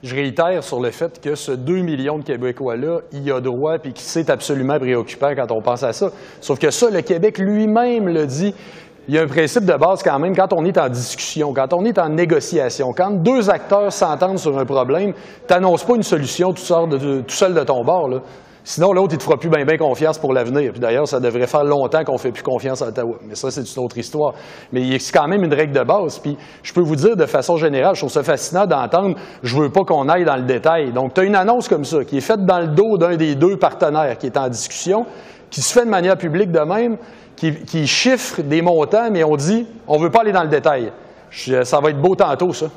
Je 0.03 0.15
réitère 0.15 0.63
sur 0.63 0.79
le 0.79 0.91
fait 0.91 1.19
que 1.21 1.35
ce 1.35 1.51
2 1.51 1.81
millions 1.81 2.17
de 2.19 2.23
Québécois-là 2.23 2.99
y 3.11 3.31
a 3.31 3.41
droit 3.41 3.75
et 3.83 3.91
qui 3.91 4.03
c'est 4.03 4.29
absolument 4.29 4.79
préoccupant 4.79 5.33
quand 5.35 5.51
on 5.51 5.61
pense 5.61 5.83
à 5.83 5.91
ça. 5.91 6.09
Sauf 6.39 6.57
que 6.59 6.71
ça, 6.71 6.89
le 6.89 7.01
Québec 7.01 7.37
lui-même 7.37 8.07
le 8.07 8.25
dit. 8.25 8.53
Il 9.07 9.15
y 9.15 9.17
a 9.17 9.23
un 9.23 9.27
principe 9.27 9.65
de 9.65 9.73
base 9.73 10.03
quand 10.03 10.19
même, 10.19 10.35
quand 10.35 10.53
on 10.53 10.63
est 10.65 10.77
en 10.77 10.87
discussion, 10.87 11.51
quand 11.51 11.73
on 11.73 11.83
est 11.83 11.97
en 11.97 12.09
négociation, 12.09 12.93
quand 12.95 13.09
deux 13.09 13.49
acteurs 13.49 13.91
s'entendent 13.91 14.37
sur 14.37 14.55
un 14.59 14.65
problème, 14.65 15.13
tu 15.47 15.53
n'annonces 15.53 15.83
pas 15.83 15.95
une 15.95 16.03
solution 16.03 16.53
tout, 16.53 16.61
de, 16.85 17.21
tout 17.21 17.35
seul 17.35 17.55
de 17.55 17.63
ton 17.63 17.83
bord. 17.83 18.07
Là. 18.07 18.19
Sinon, 18.63 18.93
l'autre, 18.93 19.13
il 19.13 19.17
te 19.17 19.23
fera 19.23 19.37
plus 19.37 19.49
bien 19.49 19.65
confiance 19.77 20.17
pour 20.17 20.33
l'avenir. 20.33 20.71
Puis 20.71 20.79
d'ailleurs, 20.79 21.07
ça 21.07 21.19
devrait 21.19 21.47
faire 21.47 21.63
longtemps 21.63 22.03
qu'on 22.03 22.13
ne 22.13 22.17
fait 22.17 22.31
plus 22.31 22.43
confiance 22.43 22.81
à 22.81 22.87
Ottawa. 22.87 23.15
Mais 23.27 23.35
ça, 23.35 23.49
c'est 23.51 23.63
une 23.63 23.83
autre 23.83 23.97
histoire. 23.97 24.33
Mais 24.71 24.99
c'est 24.99 25.13
quand 25.13 25.27
même 25.27 25.43
une 25.43 25.53
règle 25.53 25.73
de 25.73 25.83
base. 25.83 26.19
Puis 26.19 26.37
je 26.61 26.73
peux 26.73 26.81
vous 26.81 26.95
dire 26.95 27.15
de 27.15 27.25
façon 27.25 27.57
générale, 27.57 27.95
je 27.95 28.01
trouve 28.01 28.11
ça 28.11 28.23
fascinant 28.23 28.65
d'entendre 28.65 29.15
je 29.43 29.55
veux 29.55 29.69
pas 29.69 29.83
qu'on 29.83 30.09
aille 30.09 30.25
dans 30.25 30.35
le 30.35 30.43
détail. 30.43 30.91
Donc, 30.91 31.13
tu 31.13 31.21
as 31.21 31.23
une 31.23 31.35
annonce 31.35 31.67
comme 31.67 31.85
ça, 31.85 32.03
qui 32.03 32.17
est 32.17 32.21
faite 32.21 32.45
dans 32.45 32.59
le 32.59 32.67
dos 32.67 32.97
d'un 32.97 33.15
des 33.15 33.35
deux 33.35 33.57
partenaires 33.57 34.17
qui 34.17 34.27
est 34.27 34.37
en 34.37 34.49
discussion, 34.49 35.05
qui 35.49 35.61
se 35.61 35.73
fait 35.73 35.85
de 35.85 35.89
manière 35.89 36.17
publique 36.17 36.51
de 36.51 36.59
même, 36.59 36.97
qui, 37.35 37.87
chiffre 37.87 38.41
des 38.41 38.61
montants, 38.61 39.09
mais 39.11 39.23
on 39.23 39.35
dit 39.35 39.65
on 39.87 39.97
ne 39.97 40.03
veut 40.03 40.11
pas 40.11 40.21
aller 40.21 40.33
dans 40.33 40.43
le 40.43 40.49
détail. 40.49 40.91
ça 41.63 41.79
va 41.79 41.89
être 41.89 42.01
beau 42.01 42.15
tantôt, 42.15 42.53
ça. 42.53 42.67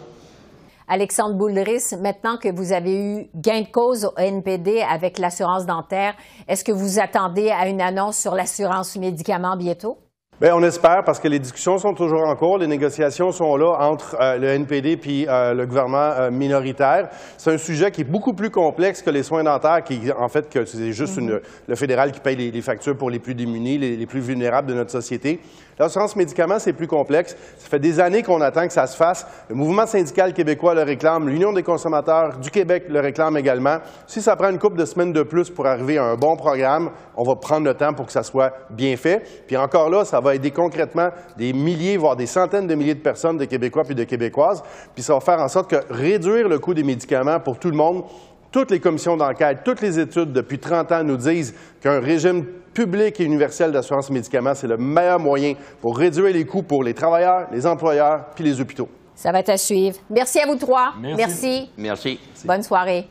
Alexandre 0.89 1.35
Boulris, 1.35 1.95
maintenant 2.01 2.37
que 2.37 2.53
vous 2.55 2.73
avez 2.73 2.95
eu 2.95 3.31
gain 3.35 3.63
de 3.63 3.71
cause 3.71 4.05
au 4.05 4.19
NPD 4.19 4.83
avec 4.83 5.19
l'assurance 5.19 5.67
dentaire, 5.67 6.15
est-ce 6.49 6.65
que 6.65 6.73
vous 6.73 6.99
attendez 6.99 7.51
à 7.51 7.69
une 7.69 7.81
annonce 7.81 8.19
sur 8.19 8.35
l'assurance 8.35 8.97
médicaments 8.97 9.57
bientôt? 9.57 9.99
Bien, 10.43 10.57
on 10.57 10.63
espère 10.65 11.05
parce 11.05 11.21
que 11.21 11.29
les 11.29 11.39
discussions 11.39 11.79
sont 11.79 11.95
toujours 11.95 12.27
en 12.27 12.35
cours. 12.35 12.59
Les 12.59 12.67
négociations 12.67 13.31
sont 13.31 13.55
là 13.55 13.77
entre 13.79 14.17
euh, 14.21 14.39
le 14.39 14.49
NPD 14.49 14.97
puis 14.97 15.25
euh, 15.29 15.55
le 15.55 15.67
gouvernement 15.67 15.99
euh, 15.99 16.31
minoritaire. 16.33 17.11
C'est 17.39 17.53
un 17.53 17.59
sujet 17.59 17.93
qui 17.93 18.01
est 18.01 18.11
beaucoup 18.11 18.33
plus 18.33 18.51
complexe 18.51 19.03
que 19.03 19.11
les 19.11 19.23
soins 19.23 19.45
dentaires, 19.45 19.85
qui 19.85 20.11
en 20.11 20.29
fait 20.29 20.51
que 20.51 20.65
c'est 20.65 20.91
juste 20.91 21.21
mm-hmm. 21.21 21.41
le 21.69 21.75
fédéral 21.77 22.11
qui 22.11 22.19
paye 22.19 22.35
les, 22.35 22.61
factures 22.61 22.97
pour 22.97 23.09
les 23.09 23.21
plus 23.21 23.37
démunis, 23.37 23.79
les 23.79 24.07
plus 24.07 24.19
vulnérables 24.19 24.67
de 24.67 24.75
notre 24.75 24.91
société. 24.91 25.39
L'assurance 25.79 26.17
médicaments, 26.17 26.59
c'est 26.59 26.73
plus 26.73 26.87
complexe. 26.87 27.37
Ça 27.59 27.69
fait 27.69 27.79
des 27.79 27.99
années 27.99 28.23
qu'on 28.23 28.41
attend 28.41 28.67
que 28.67 28.73
ça 28.73 28.87
se 28.87 28.97
fasse. 28.97 29.27
Le 29.49 29.55
mouvement 29.55 29.87
syndical 29.87 30.35
québécois 30.35 30.75
le 30.75 30.83
réclame, 30.83 31.29
l'Union 31.29 31.53
des 31.53 31.63
consommateurs 31.63 32.39
du 32.39 32.51
Québec 32.51 32.85
le 32.89 33.01
réclame 33.01 33.37
également. 33.37 33.79
Si 34.07 34.21
ça 34.21 34.37
prend 34.37 34.51
une 34.51 34.59
couple 34.59 34.77
de 34.77 34.85
semaines 34.85 35.13
de 35.13 35.23
plus 35.23 35.51
pour 35.51 35.67
arriver 35.67 35.99
à 35.99 36.05
un 36.05 36.17
bon 36.17 36.37
programme, 36.37 36.91
on 37.17 37.25
va 37.25 37.37
prendre 37.37 37.67
le 37.67 37.75
temps 37.75 37.95
pour 37.95 38.07
que 38.07 38.13
ça 38.13 38.23
soit 38.23 38.53
bien 38.71 38.97
fait. 38.97 39.23
Puis 39.47 39.57
encore 39.57 39.91
là, 39.91 40.05
ça 40.05 40.21
va 40.21 40.35
aider 40.35 40.51
concrètement 40.51 41.11
des 41.37 41.53
milliers, 41.53 41.97
voire 41.97 42.17
des 42.17 42.27
centaines 42.27 42.67
de 42.67 42.75
milliers 42.75 42.95
de 42.95 43.01
personnes, 43.01 43.39
de 43.39 43.45
Québécois 43.45 43.85
puis 43.85 43.95
de 43.95 44.05
Québécoises. 44.05 44.63
Puis 44.95 45.03
ça 45.03 45.15
va 45.15 45.21
faire 45.21 45.41
en 45.41 45.49
sorte 45.49 45.71
que 45.71 45.77
réduire 45.91 46.49
le 46.49 46.59
coût 46.59 46.75
des 46.75 46.83
médicaments 46.83 47.41
pour 47.41 47.59
tout 47.59 47.71
le 47.71 47.77
monde, 47.77 48.05
toutes 48.53 48.71
les 48.71 48.79
commissions 48.79 49.17
d'enquête, 49.17 49.61
toutes 49.65 49.81
les 49.81 49.99
études 49.99 50.33
depuis 50.33 50.59
30 50.59 50.93
ans 50.93 51.03
nous 51.03 51.17
disent 51.17 51.55
qu'un 51.81 51.99
régime 52.01 52.45
public 52.75 53.19
et 53.19 53.25
universel 53.25 53.73
d'assurance 53.73 54.11
médicaments, 54.11 54.55
c'est 54.55 54.67
le 54.67 54.77
meilleur 54.77 55.19
moyen 55.19 55.55
pour 55.81 55.97
réduire 55.97 56.33
les 56.33 56.45
coûts 56.45 56.63
pour 56.63 56.85
les 56.85 56.95
travailleurs, 56.95 57.49
les 57.51 57.67
employeurs 57.67 58.27
puis 58.35 58.45
les 58.45 58.61
hôpitaux. 58.61 58.89
Ça 59.15 59.33
va 59.33 59.41
être 59.41 59.51
à 59.51 59.57
suivre. 59.57 59.99
Merci 60.11 60.41
à 60.41 60.47
vous 60.47 60.57
trois. 60.57 60.95
Merci. 61.01 61.71
Merci. 61.77 62.21
Bonne 62.45 62.63
soirée. 62.63 63.09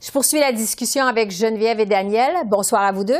Je 0.00 0.10
poursuis 0.10 0.38
la 0.38 0.52
discussion 0.52 1.04
avec 1.04 1.30
Geneviève 1.30 1.80
et 1.80 1.86
Daniel. 1.86 2.34
Bonsoir 2.46 2.82
à 2.82 2.92
vous 2.92 3.04
deux. 3.04 3.14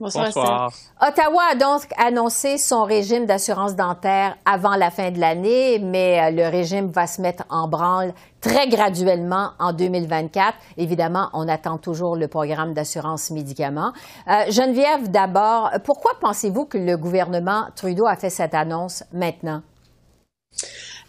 Bonsoir. 0.00 0.70
Ottawa 1.00 1.42
a 1.52 1.54
donc 1.54 1.82
annoncé 1.96 2.58
son 2.58 2.84
régime 2.84 3.26
d'assurance 3.26 3.76
dentaire 3.76 4.36
avant 4.44 4.76
la 4.76 4.90
fin 4.90 5.10
de 5.10 5.20
l'année, 5.20 5.78
mais 5.78 6.20
euh, 6.20 6.30
le 6.30 6.48
régime 6.48 6.90
va 6.90 7.06
se 7.06 7.20
mettre 7.20 7.44
en 7.50 7.68
branle 7.68 8.12
très 8.40 8.68
graduellement 8.68 9.50
en 9.58 9.72
2024. 9.72 10.54
Évidemment, 10.76 11.30
on 11.32 11.48
attend 11.48 11.78
toujours 11.78 12.16
le 12.16 12.28
programme 12.28 12.74
d'assurance 12.74 13.30
médicaments. 13.30 13.92
Euh, 14.28 14.50
Geneviève, 14.50 15.10
d'abord, 15.10 15.70
pourquoi 15.84 16.12
pensez-vous 16.20 16.66
que 16.66 16.78
le 16.78 16.96
gouvernement 16.96 17.66
Trudeau 17.76 18.06
a 18.06 18.16
fait 18.16 18.30
cette 18.30 18.54
annonce 18.54 19.04
maintenant? 19.12 19.62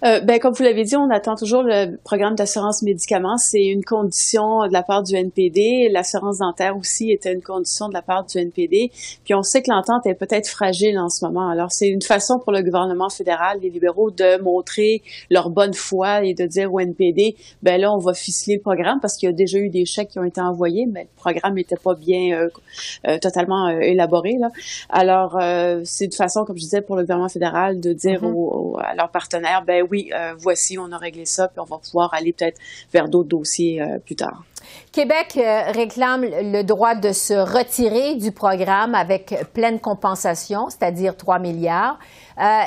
Euh, 0.06 0.20
ben, 0.20 0.38
comme 0.40 0.54
vous 0.54 0.64
l'avez 0.64 0.84
dit, 0.84 0.96
on 0.96 1.10
attend 1.10 1.34
toujours 1.34 1.64
le 1.64 1.98
programme 2.04 2.36
d'assurance 2.36 2.84
médicaments. 2.84 3.38
C'est 3.38 3.66
une 3.66 3.84
condition 3.84 4.68
de 4.68 4.72
la 4.72 4.84
part 4.84 5.02
du 5.02 5.16
NPD. 5.16 5.90
L'assurance 5.92 6.38
dentaire 6.38 6.78
aussi 6.78 7.10
était 7.12 7.34
une 7.34 7.42
condition 7.42 7.88
de 7.88 7.94
la 7.96 8.04
part 8.04 8.24
du 8.24 8.38
NPD. 8.38 8.92
Puis 9.24 9.34
on 9.34 9.42
sait 9.42 9.64
que 9.64 9.72
l'entente 9.72 10.06
est 10.06 10.14
peut-être 10.14 10.48
fragile 10.48 11.00
en 11.00 11.10
ce 11.10 11.26
moment. 11.26 11.50
Alors 11.50 11.72
c'est 11.72 11.88
une 11.88 12.04
façon 12.04 12.38
pour 12.38 12.52
le 12.52 12.62
gouvernement 12.62 13.10
fédéral, 13.10 13.58
les 13.64 13.72
libéraux, 13.72 14.12
de 14.12 14.40
montrer 14.44 15.02
leur 15.32 15.50
bonne 15.50 15.74
foi 15.74 16.24
et 16.24 16.36
de 16.36 16.46
dire 16.46 16.72
au 16.72 16.80
NPD, 16.80 17.36
ben 17.64 17.82
là 17.82 17.92
on 17.92 17.98
va 17.98 18.14
ficeler 18.14 18.58
le 18.58 18.62
programme 18.62 19.00
parce 19.02 19.18
qu'il 19.18 19.28
y 19.28 19.32
a 19.32 19.36
déjà 19.36 19.58
eu 19.58 19.70
des 19.70 19.86
chèques 19.86 20.10
qui 20.10 20.20
ont 20.20 20.24
été 20.24 20.40
envoyés, 20.40 20.86
mais 20.86 21.02
le 21.02 21.16
programme 21.18 21.56
n'était 21.56 21.78
pas 21.84 21.96
bien 21.96 22.38
euh, 22.38 22.50
euh, 23.08 23.18
totalement 23.18 23.70
élaboré. 23.70 24.34
Là. 24.40 24.50
Alors 24.90 25.40
c'est 25.84 26.06
une 26.06 26.12
façon, 26.12 26.44
comme 26.46 26.58
je 26.58 26.62
disais, 26.62 26.82
pour 26.82 26.96
le 26.96 27.02
gouvernement 27.02 27.30
fédéral 27.30 27.80
de 27.80 27.92
dire 27.92 28.22
mm-hmm. 28.22 28.82
à 28.84 28.94
leurs 28.94 29.10
partenaires, 29.10 29.64
ben 29.66 29.84
oui 29.90 29.95
oui, 29.96 30.12
euh, 30.14 30.34
voici, 30.38 30.78
on 30.78 30.92
a 30.92 30.98
réglé 30.98 31.26
ça, 31.26 31.48
puis 31.48 31.60
on 31.62 31.64
va 31.64 31.78
pouvoir 31.78 32.14
aller 32.14 32.34
peut-être 32.34 32.60
vers 32.92 33.08
d'autres 33.08 33.30
dossiers 33.30 33.82
euh, 33.82 33.98
plus 34.00 34.18
tard. 34.18 34.44
Québec 34.92 35.38
euh, 35.38 35.72
réclame 35.72 36.26
le 36.26 36.64
droit 36.64 36.96
de 36.96 37.14
se 37.14 37.34
retirer 37.34 38.16
du 38.16 38.34
programme 38.34 38.94
avec 38.94 39.34
pleine 39.54 39.80
compensation, 39.80 40.70
c'est-à-dire 40.70 41.16
3 41.16 41.40
milliards. 41.40 41.98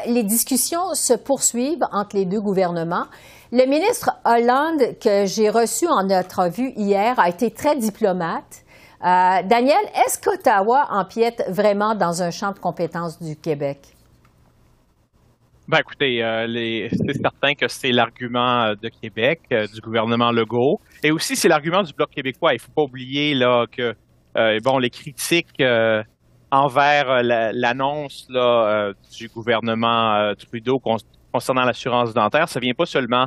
les 0.07 0.23
discussions 0.23 0.95
se 0.95 1.13
poursuivent 1.13 1.85
entre 1.93 2.17
les 2.17 2.25
deux 2.25 2.41
gouvernements. 2.41 3.07
Le 3.53 3.67
ministre 3.67 4.11
Hollande, 4.25 4.99
que 5.01 5.27
j'ai 5.27 5.51
reçu 5.51 5.87
en 5.87 6.09
entrevue 6.09 6.73
hier, 6.77 7.19
a 7.19 7.29
été 7.29 7.51
très 7.51 7.77
diplomate. 7.77 8.65
Daniel, 9.03 9.85
est-ce 10.07 10.19
qu'Ottawa 10.19 10.87
empiète 10.91 11.45
vraiment 11.49 11.95
dans 11.95 12.23
un 12.23 12.31
champ 12.31 12.53
de 12.53 12.59
compétences 12.59 13.21
du 13.21 13.37
Québec? 13.37 13.98
Ben 15.69 15.81
écoutez, 15.81 16.25
euh, 16.25 16.89
c'est 16.91 17.21
certain 17.21 17.53
que 17.53 17.69
c'est 17.69 17.93
l'argument 17.93 18.63
euh, 18.63 18.75
de 18.75 18.89
Québec, 18.89 19.43
euh, 19.53 19.67
du 19.67 19.83
gouvernement 19.83 20.33
Legault, 20.33 20.81
et 21.03 21.11
aussi 21.11 21.37
c'est 21.37 21.49
l'argument 21.49 21.83
du 21.83 21.93
Bloc 21.93 22.09
québécois. 22.09 22.55
Il 22.55 22.59
faut 22.59 22.73
pas 22.75 22.85
oublier 22.85 23.35
là 23.35 23.67
que 23.71 23.95
bon 24.61 24.79
les 24.79 24.89
critiques 24.89 25.63
envers 26.51 27.23
l'annonce 27.23 28.27
là 28.31 28.93
du 29.15 29.29
gouvernement 29.29 30.33
Trudeau 30.37 30.81
concernant 31.33 31.65
l'assurance 31.65 32.15
dentaire, 32.15 32.49
ça 32.49 32.61
vient 32.61 32.73
pas 32.73 32.87
seulement 32.87 33.27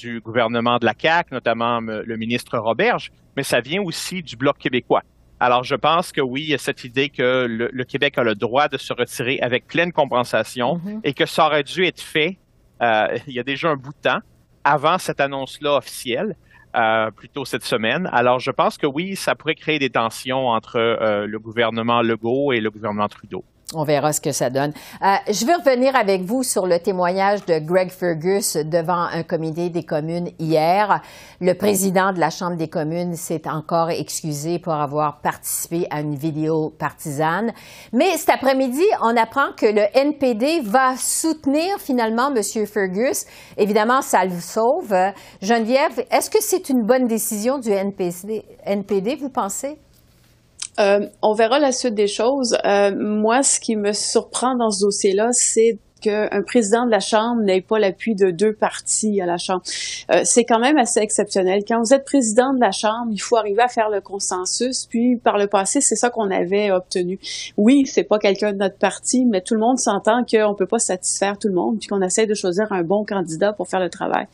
du 0.00 0.20
gouvernement 0.20 0.76
de 0.76 0.84
la 0.84 0.92
CAC, 0.92 1.30
notamment 1.30 1.80
le 1.80 2.16
ministre 2.16 2.58
Roberge, 2.58 3.10
mais 3.36 3.42
ça 3.42 3.60
vient 3.60 3.80
aussi 3.80 4.22
du 4.22 4.36
Bloc 4.36 4.58
québécois. 4.58 5.02
Alors, 5.40 5.62
je 5.62 5.74
pense 5.74 6.10
que 6.12 6.20
oui, 6.20 6.42
il 6.42 6.48
y 6.50 6.54
a 6.54 6.58
cette 6.58 6.84
idée 6.84 7.10
que 7.10 7.46
le, 7.48 7.84
Québec 7.84 8.18
a 8.18 8.24
le 8.24 8.34
droit 8.34 8.68
de 8.68 8.76
se 8.76 8.92
retirer 8.92 9.38
avec 9.40 9.66
pleine 9.66 9.92
compensation 9.92 10.78
mm-hmm. 10.78 11.00
et 11.04 11.14
que 11.14 11.26
ça 11.26 11.46
aurait 11.46 11.62
dû 11.62 11.84
être 11.84 12.00
fait 12.00 12.38
euh, 12.82 13.18
il 13.26 13.34
y 13.34 13.40
a 13.40 13.42
déjà 13.42 13.68
un 13.68 13.76
bout 13.76 13.92
de 13.92 14.08
temps 14.08 14.20
avant 14.64 14.98
cette 14.98 15.20
annonce-là 15.20 15.76
officielle. 15.76 16.36
Euh, 16.76 17.10
plutôt 17.10 17.46
cette 17.46 17.64
semaine. 17.64 18.10
Alors, 18.12 18.40
je 18.40 18.50
pense 18.50 18.76
que 18.76 18.86
oui, 18.86 19.16
ça 19.16 19.34
pourrait 19.34 19.54
créer 19.54 19.78
des 19.78 19.88
tensions 19.88 20.48
entre 20.48 20.76
euh, 20.76 21.26
le 21.26 21.38
gouvernement 21.38 22.02
Legault 22.02 22.52
et 22.52 22.60
le 22.60 22.70
gouvernement 22.70 23.08
Trudeau. 23.08 23.42
On 23.74 23.84
verra 23.84 24.14
ce 24.14 24.20
que 24.22 24.32
ça 24.32 24.48
donne. 24.48 24.72
Euh, 25.02 25.16
je 25.30 25.44
veux 25.44 25.52
revenir 25.52 25.94
avec 25.94 26.22
vous 26.22 26.42
sur 26.42 26.66
le 26.66 26.78
témoignage 26.78 27.44
de 27.44 27.58
Greg 27.58 27.90
Fergus 27.90 28.56
devant 28.56 29.02
un 29.12 29.22
comité 29.22 29.68
des 29.68 29.82
communes 29.82 30.30
hier. 30.38 31.02
Le 31.42 31.52
président 31.52 32.14
de 32.14 32.18
la 32.18 32.30
Chambre 32.30 32.56
des 32.56 32.68
communes 32.68 33.14
s'est 33.14 33.46
encore 33.46 33.90
excusé 33.90 34.58
pour 34.58 34.72
avoir 34.72 35.20
participé 35.20 35.86
à 35.90 36.00
une 36.00 36.14
vidéo 36.14 36.70
partisane. 36.78 37.52
Mais 37.92 38.16
cet 38.16 38.30
après-midi, 38.30 38.84
on 39.02 39.14
apprend 39.18 39.52
que 39.54 39.66
le 39.66 39.82
NPD 39.92 40.60
va 40.62 40.96
soutenir 40.96 41.78
finalement 41.78 42.34
M. 42.34 42.66
Fergus. 42.66 43.26
Évidemment, 43.58 44.00
ça 44.00 44.24
le 44.24 44.40
sauve. 44.40 44.94
Geneviève, 45.42 46.06
est-ce 46.10 46.30
que 46.30 46.38
c'est 46.40 46.70
une 46.70 46.86
bonne 46.86 47.06
décision 47.06 47.58
du 47.58 47.70
NPD, 47.70 48.46
NPD 48.64 49.16
vous 49.16 49.28
pensez? 49.28 49.76
Euh, 50.78 51.06
on 51.22 51.34
verra 51.34 51.58
la 51.58 51.72
suite 51.72 51.94
des 51.94 52.06
choses. 52.06 52.56
Euh, 52.64 52.94
moi, 52.96 53.42
ce 53.42 53.58
qui 53.58 53.76
me 53.76 53.92
surprend 53.92 54.54
dans 54.56 54.70
ce 54.70 54.84
dossier-là, 54.84 55.28
c'est 55.32 55.78
qu'un 55.98 56.42
président 56.46 56.86
de 56.86 56.90
la 56.90 57.00
Chambre 57.00 57.42
n'ait 57.42 57.60
pas 57.60 57.78
l'appui 57.78 58.14
de 58.14 58.30
deux 58.30 58.52
partis 58.52 59.20
à 59.20 59.26
la 59.26 59.36
Chambre. 59.36 59.62
Euh, 60.12 60.22
c'est 60.24 60.44
quand 60.44 60.58
même 60.58 60.78
assez 60.78 61.00
exceptionnel. 61.00 61.62
Quand 61.66 61.80
vous 61.80 61.94
êtes 61.94 62.04
président 62.04 62.52
de 62.52 62.60
la 62.60 62.70
Chambre, 62.70 63.08
il 63.10 63.18
faut 63.18 63.36
arriver 63.36 63.62
à 63.62 63.68
faire 63.68 63.90
le 63.90 64.00
consensus. 64.00 64.86
Puis, 64.86 65.16
par 65.16 65.38
le 65.38 65.46
passé, 65.46 65.80
c'est 65.80 65.96
ça 65.96 66.10
qu'on 66.10 66.30
avait 66.30 66.70
obtenu. 66.70 67.18
Oui, 67.56 67.86
c'est 67.86 68.04
pas 68.04 68.18
quelqu'un 68.18 68.52
de 68.52 68.58
notre 68.58 68.78
parti, 68.78 69.24
mais 69.24 69.40
tout 69.40 69.54
le 69.54 69.60
monde 69.60 69.78
s'entend 69.78 70.24
qu'on 70.24 70.54
peut 70.54 70.66
pas 70.66 70.78
satisfaire 70.78 71.38
tout 71.38 71.48
le 71.48 71.54
monde, 71.54 71.78
puis 71.78 71.88
qu'on 71.88 72.02
essaie 72.02 72.26
de 72.26 72.34
choisir 72.34 72.70
un 72.72 72.82
bon 72.82 73.04
candidat 73.04 73.52
pour 73.52 73.68
faire 73.68 73.80
le 73.80 73.90
travail. 73.90 74.26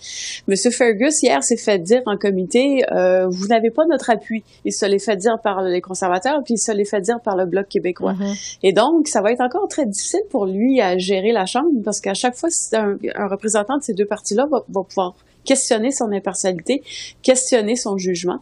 Monsieur 0.49 0.71
Fergus, 0.71 1.23
hier, 1.23 1.43
s'est 1.43 1.57
fait 1.57 1.79
dire 1.79 2.03
en 2.07 2.17
comité, 2.17 2.85
euh, 2.93 3.27
vous 3.29 3.47
n'avez 3.49 3.71
pas 3.71 3.87
notre 3.87 4.11
appui. 4.11 4.45
Il 4.65 4.73
se 4.73 4.87
l'est 4.87 5.05
fait 5.05 5.17
dire 5.17 5.39
par 5.43 5.63
les 5.63 5.81
conservateurs, 5.81 6.43
puis 6.45 6.55
il 6.55 6.59
se 6.59 6.73
l'est 6.73 6.85
fait 6.85 7.01
dire 7.01 7.21
par 7.21 7.37
le 7.37 7.47
Bloc 7.47 7.69
québécois. 7.69 8.15
Mm-hmm. 8.15 8.59
Et 8.63 8.73
donc, 8.73 9.09
ça 9.09 9.21
va 9.21 9.33
être 9.33 9.41
encore 9.41 9.69
très 9.69 9.87
difficile 9.87 10.23
pour 10.31 10.47
lui 10.47 10.81
à 10.81 10.99
gérer 10.99 11.33
la 11.33 11.47
Chambre 11.47 11.54
parce 11.85 12.01
qu'à 12.01 12.15
chaque 12.15 12.37
fois, 12.37 12.49
un, 12.73 12.97
représentant 13.29 13.77
de 13.77 13.83
ces 13.83 13.95
deux 13.95 14.07
partis-là 14.07 14.47
va, 14.51 14.83
pouvoir 14.83 15.15
questionner 15.45 15.91
son 15.91 16.11
impartialité, 16.13 16.83
questionner 17.23 17.77
son 17.77 17.97
jugement. 17.99 18.39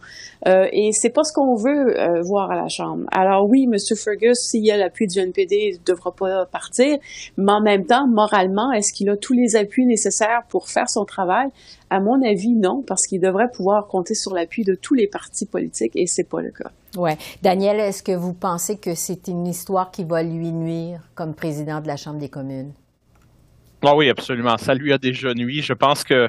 Euh, 0.46 0.66
et 0.72 0.92
c'est 0.92 1.10
pas 1.10 1.24
ce 1.24 1.32
qu'on 1.32 1.56
veut 1.56 1.98
euh, 1.98 2.22
voir 2.22 2.50
à 2.50 2.56
la 2.56 2.68
Chambre. 2.68 3.04
Alors 3.10 3.48
oui, 3.48 3.64
M. 3.64 3.76
Fergus, 3.96 4.38
s'il 4.38 4.70
a 4.70 4.76
l'appui 4.76 5.06
du 5.06 5.18
NPD, 5.18 5.78
ne 5.80 5.84
devra 5.84 6.12
pas 6.12 6.46
partir, 6.46 6.98
mais 7.36 7.52
en 7.52 7.60
même 7.60 7.86
temps, 7.86 8.06
moralement, 8.08 8.72
est-ce 8.72 8.92
qu'il 8.92 9.10
a 9.10 9.16
tous 9.16 9.32
les 9.32 9.56
appuis 9.56 9.84
nécessaires 9.84 10.42
pour 10.48 10.68
faire 10.68 10.88
son 10.88 11.04
travail? 11.04 11.48
À 11.90 12.00
mon 12.00 12.22
avis, 12.22 12.54
non, 12.54 12.82
parce 12.86 13.06
qu'il 13.06 13.20
devrait 13.20 13.50
pouvoir 13.52 13.86
compter 13.86 14.14
sur 14.14 14.32
l'appui 14.32 14.64
de 14.64 14.74
tous 14.74 14.94
les 14.94 15.08
partis 15.08 15.46
politiques 15.46 15.92
et 15.94 16.06
c'est 16.06 16.28
pas 16.28 16.40
le 16.40 16.50
cas. 16.50 16.70
Ouais. 16.96 17.16
Daniel, 17.42 17.80
est-ce 17.80 18.02
que 18.02 18.12
vous 18.12 18.34
pensez 18.34 18.76
que 18.76 18.94
c'est 18.94 19.28
une 19.28 19.46
histoire 19.46 19.90
qui 19.90 20.04
va 20.04 20.22
lui 20.22 20.52
nuire 20.52 21.00
comme 21.14 21.34
président 21.34 21.80
de 21.80 21.86
la 21.86 21.96
Chambre 21.96 22.18
des 22.18 22.28
communes? 22.28 22.72
Ah 23.84 23.96
oui, 23.96 24.08
absolument. 24.08 24.56
Ça 24.58 24.74
lui 24.74 24.92
a 24.92 24.98
déjà 24.98 25.34
nuit. 25.34 25.60
Je 25.62 25.72
pense 25.72 26.04
que 26.04 26.28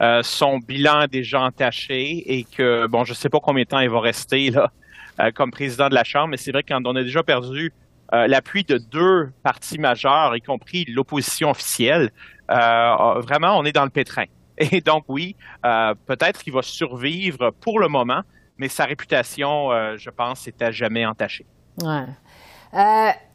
euh, 0.00 0.22
son 0.22 0.58
bilan 0.58 1.02
est 1.02 1.08
déjà 1.08 1.40
entaché 1.40 2.22
et 2.38 2.44
que, 2.44 2.86
bon, 2.86 3.04
je 3.04 3.12
ne 3.12 3.16
sais 3.16 3.28
pas 3.28 3.40
combien 3.40 3.64
de 3.64 3.68
temps 3.68 3.80
il 3.80 3.90
va 3.90 4.00
rester 4.00 4.50
là 4.50 4.72
euh, 5.20 5.30
comme 5.32 5.50
président 5.50 5.88
de 5.88 5.94
la 5.94 6.04
Chambre, 6.04 6.28
mais 6.28 6.36
c'est 6.36 6.52
vrai 6.52 6.62
qu'on 6.62 6.84
a 6.84 7.02
déjà 7.02 7.22
perdu 7.22 7.72
euh, 8.12 8.26
l'appui 8.26 8.64
de 8.64 8.78
deux 8.78 9.30
partis 9.42 9.78
majeurs, 9.78 10.36
y 10.36 10.40
compris 10.40 10.84
l'opposition 10.86 11.50
officielle. 11.50 12.10
vraiment, 12.48 13.58
on 13.58 13.64
est 13.64 13.72
dans 13.72 13.84
le 13.84 13.90
pétrin. 13.90 14.24
Et 14.58 14.80
donc, 14.80 15.04
oui, 15.08 15.34
peut-être 15.62 16.42
qu'il 16.42 16.52
va 16.52 16.62
survivre 16.62 17.50
pour 17.60 17.80
le 17.80 17.88
moment, 17.88 18.22
mais 18.58 18.68
sa 18.68 18.84
réputation, 18.84 19.70
je 19.96 20.10
pense, 20.10 20.46
est 20.46 20.60
à 20.62 20.70
jamais 20.70 21.06
entachée. 21.06 21.46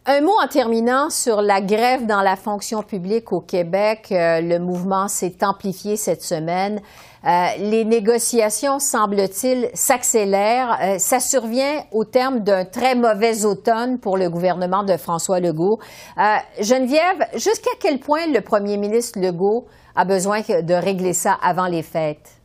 Un 0.10 0.22
mot 0.22 0.32
en 0.42 0.48
terminant 0.48 1.10
sur 1.10 1.42
la 1.42 1.60
grève 1.60 2.06
dans 2.06 2.22
la 2.22 2.38
fonction 2.38 2.82
publique 2.82 3.34
au 3.34 3.42
Québec. 3.42 4.08
Euh, 4.14 4.40
le 4.40 4.58
mouvement 4.58 5.10
s'est 5.10 5.44
amplifié 5.44 5.98
cette 5.98 6.22
semaine. 6.22 6.80
Euh, 7.26 7.48
les 7.60 7.84
négociations, 7.84 8.80
semble-t-il, 8.80 9.70
s'accélèrent. 9.74 10.80
Euh, 10.82 10.98
ça 10.98 11.20
survient 11.20 11.84
au 11.92 12.06
terme 12.06 12.40
d'un 12.40 12.64
très 12.64 12.96
mauvais 12.96 13.44
automne 13.44 14.00
pour 14.00 14.16
le 14.16 14.30
gouvernement 14.30 14.86
de 14.86 14.96
François 14.96 15.42
Legault. 15.42 15.80
Geneviève, 16.62 17.28
jusqu'à 17.34 17.72
quel 17.78 18.00
point 18.00 18.28
le 18.28 18.40
premier 18.40 18.78
ministre 18.78 19.20
Legault 19.20 19.66
a 19.94 20.06
besoin 20.06 20.40
de 20.40 20.74
régler 20.74 21.12
ça 21.12 21.38
avant 21.44 21.68
les 21.68 21.84
fêtes? 21.84 22.37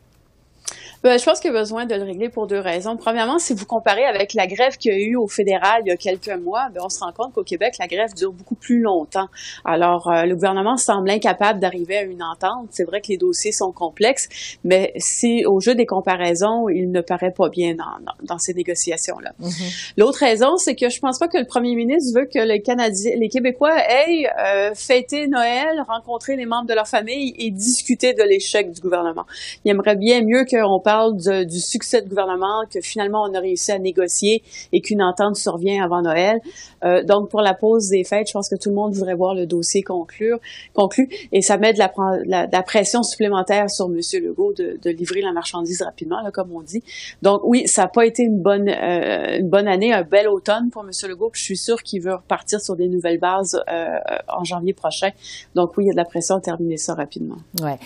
Ben, 1.02 1.18
je 1.18 1.24
pense 1.24 1.40
qu'il 1.40 1.52
y 1.52 1.56
a 1.56 1.58
besoin 1.58 1.84
de 1.84 1.94
le 1.96 2.04
régler 2.04 2.28
pour 2.28 2.46
deux 2.46 2.60
raisons. 2.60 2.96
Premièrement, 2.96 3.40
si 3.40 3.54
vous 3.54 3.66
comparez 3.66 4.04
avec 4.04 4.34
la 4.34 4.46
grève 4.46 4.76
qu'il 4.76 4.92
y 4.92 4.94
a 4.94 4.98
eu 4.98 5.16
au 5.16 5.26
fédéral 5.26 5.82
il 5.84 5.88
y 5.88 5.90
a 5.90 5.96
quelques 5.96 6.28
mois, 6.28 6.68
ben, 6.72 6.80
on 6.84 6.88
se 6.88 7.00
rend 7.00 7.10
compte 7.12 7.32
qu'au 7.32 7.42
Québec, 7.42 7.74
la 7.80 7.88
grève 7.88 8.14
dure 8.14 8.32
beaucoup 8.32 8.54
plus 8.54 8.80
longtemps. 8.80 9.26
Alors, 9.64 10.08
euh, 10.08 10.26
le 10.26 10.34
gouvernement 10.36 10.76
semble 10.76 11.10
incapable 11.10 11.58
d'arriver 11.58 11.96
à 11.96 12.02
une 12.02 12.22
entente. 12.22 12.68
C'est 12.70 12.84
vrai 12.84 13.00
que 13.00 13.08
les 13.08 13.16
dossiers 13.16 13.50
sont 13.50 13.72
complexes, 13.72 14.28
mais 14.62 14.92
si 14.96 15.44
au 15.44 15.58
jeu 15.58 15.74
des 15.74 15.86
comparaisons, 15.86 16.68
il 16.68 16.92
ne 16.92 17.00
paraît 17.00 17.32
pas 17.36 17.48
bien 17.48 17.74
dans, 17.74 18.14
dans, 18.22 18.38
ces 18.38 18.54
négociations-là. 18.54 19.32
Mm-hmm. 19.40 19.94
L'autre 19.96 20.20
raison, 20.20 20.56
c'est 20.56 20.76
que 20.76 20.88
je 20.88 21.00
pense 21.00 21.18
pas 21.18 21.26
que 21.26 21.38
le 21.38 21.46
premier 21.46 21.74
ministre 21.74 22.16
veut 22.16 22.26
que 22.26 22.38
les 22.38 22.62
Canadiens, 22.62 23.16
les 23.16 23.28
Québécois 23.28 23.72
aillent 23.72 24.28
euh, 24.38 24.72
fêter 24.74 25.26
Noël, 25.26 25.82
rencontrer 25.88 26.36
les 26.36 26.46
membres 26.46 26.68
de 26.68 26.74
leur 26.74 26.86
famille 26.86 27.34
et 27.38 27.50
discuter 27.50 28.14
de 28.14 28.22
l'échec 28.22 28.70
du 28.70 28.80
gouvernement. 28.80 29.26
Il 29.64 29.70
aimerait 29.72 29.96
bien 29.96 30.22
mieux 30.22 30.44
qu'on 30.44 30.78
parle 30.80 30.91
du 31.12 31.60
succès 31.60 32.02
du 32.02 32.08
gouvernement, 32.08 32.64
que 32.72 32.80
finalement 32.80 33.22
on 33.22 33.34
a 33.34 33.40
réussi 33.40 33.72
à 33.72 33.78
négocier 33.78 34.42
et 34.72 34.80
qu'une 34.80 35.02
entente 35.02 35.36
survient 35.36 35.84
avant 35.84 36.02
Noël. 36.02 36.40
Euh, 36.84 37.02
donc 37.02 37.30
pour 37.30 37.40
la 37.40 37.54
pause 37.54 37.88
des 37.88 38.04
fêtes, 38.04 38.28
je 38.28 38.32
pense 38.32 38.48
que 38.48 38.56
tout 38.56 38.68
le 38.68 38.74
monde 38.74 38.92
voudrait 38.94 39.14
voir 39.14 39.34
le 39.34 39.46
dossier 39.46 39.82
conclure, 39.82 40.38
conclu 40.74 41.08
et 41.32 41.42
ça 41.42 41.56
met 41.56 41.72
de 41.72 41.78
la, 41.78 42.62
pression 42.62 43.02
supplémentaire 43.02 43.70
sur 43.70 43.86
M. 43.86 43.98
Legault 44.22 44.52
de, 44.52 44.78
de, 44.82 44.90
livrer 44.90 45.20
la 45.20 45.32
marchandise 45.32 45.82
rapidement, 45.82 46.18
comme 46.32 46.52
on 46.52 46.62
dit. 46.62 46.82
Donc 47.22 47.40
oui, 47.44 47.66
ça 47.66 47.82
n'a 47.82 47.88
pas 47.88 48.06
été 48.06 48.22
une 48.22 48.40
bonne, 48.40 48.68
euh, 48.68 49.38
une 49.38 49.48
bonne 49.48 49.68
année, 49.68 49.92
un 49.92 50.02
bel 50.02 50.28
automne 50.28 50.70
pour 50.70 50.82
M. 50.82 50.90
Legault. 51.08 51.30
je 51.34 51.42
suis 51.42 51.56
sûre 51.56 51.82
qu'il 51.82 52.02
veut 52.02 52.14
repartir 52.14 52.60
sur 52.60 52.76
des 52.76 52.88
nouvelles 52.88 53.18
bases 53.18 53.60
euh, 53.70 53.98
en 54.28 54.44
janvier 54.44 54.72
prochain. 54.72 55.10
Donc 55.54 55.76
oui, 55.76 55.84
il 55.84 55.86
y 55.88 55.90
a 55.90 55.92
de 55.92 55.96
la 55.96 56.04
pression 56.04 56.36
à 56.36 56.40
terminer 56.40 56.76
ça 56.76 56.94
rapidement. 56.94 57.38
Ouais. 57.60 57.78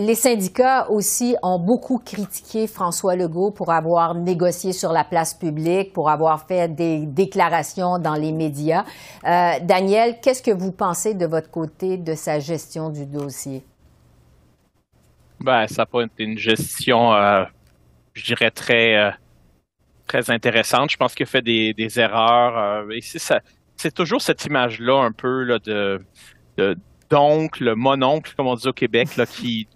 Les 0.00 0.14
syndicats 0.14 0.88
aussi 0.90 1.34
ont 1.42 1.58
beaucoup 1.58 1.98
critiqué 1.98 2.68
François 2.68 3.16
Legault 3.16 3.50
pour 3.50 3.72
avoir 3.72 4.14
négocié 4.14 4.72
sur 4.72 4.92
la 4.92 5.02
place 5.02 5.34
publique, 5.34 5.92
pour 5.92 6.08
avoir 6.08 6.46
fait 6.46 6.72
des 6.72 7.04
déclarations 7.04 7.98
dans 7.98 8.14
les 8.14 8.30
médias. 8.30 8.84
Euh, 9.24 9.54
Daniel, 9.60 10.20
qu'est-ce 10.22 10.40
que 10.40 10.52
vous 10.52 10.70
pensez 10.70 11.14
de 11.14 11.26
votre 11.26 11.50
côté 11.50 11.96
de 11.96 12.14
sa 12.14 12.38
gestion 12.38 12.90
du 12.90 13.06
dossier? 13.06 13.64
Ben, 15.40 15.66
ça 15.66 15.82
n'a 15.82 15.86
pas 15.86 16.02
été 16.02 16.22
une 16.22 16.38
gestion, 16.38 17.12
euh, 17.12 17.42
je 18.14 18.24
dirais, 18.24 18.52
très, 18.52 18.94
euh, 18.94 19.10
très 20.06 20.30
intéressante. 20.30 20.92
Je 20.92 20.96
pense 20.96 21.12
qu'il 21.16 21.24
a 21.24 21.26
fait 21.26 21.42
des, 21.42 21.98
erreurs. 21.98 22.86
c'est 23.76 23.92
toujours 23.92 24.22
cette 24.22 24.44
image-là 24.44 25.02
un 25.02 25.10
peu 25.10 25.42
là, 25.42 25.58
de, 25.58 26.00
de 26.56 26.76
d'oncle, 27.10 27.74
mononcle, 27.74 28.34
comme 28.36 28.46
on 28.46 28.54
dit 28.54 28.68
au 28.68 28.72
Québec, 28.72 29.16
là, 29.16 29.26
qui 29.26 29.66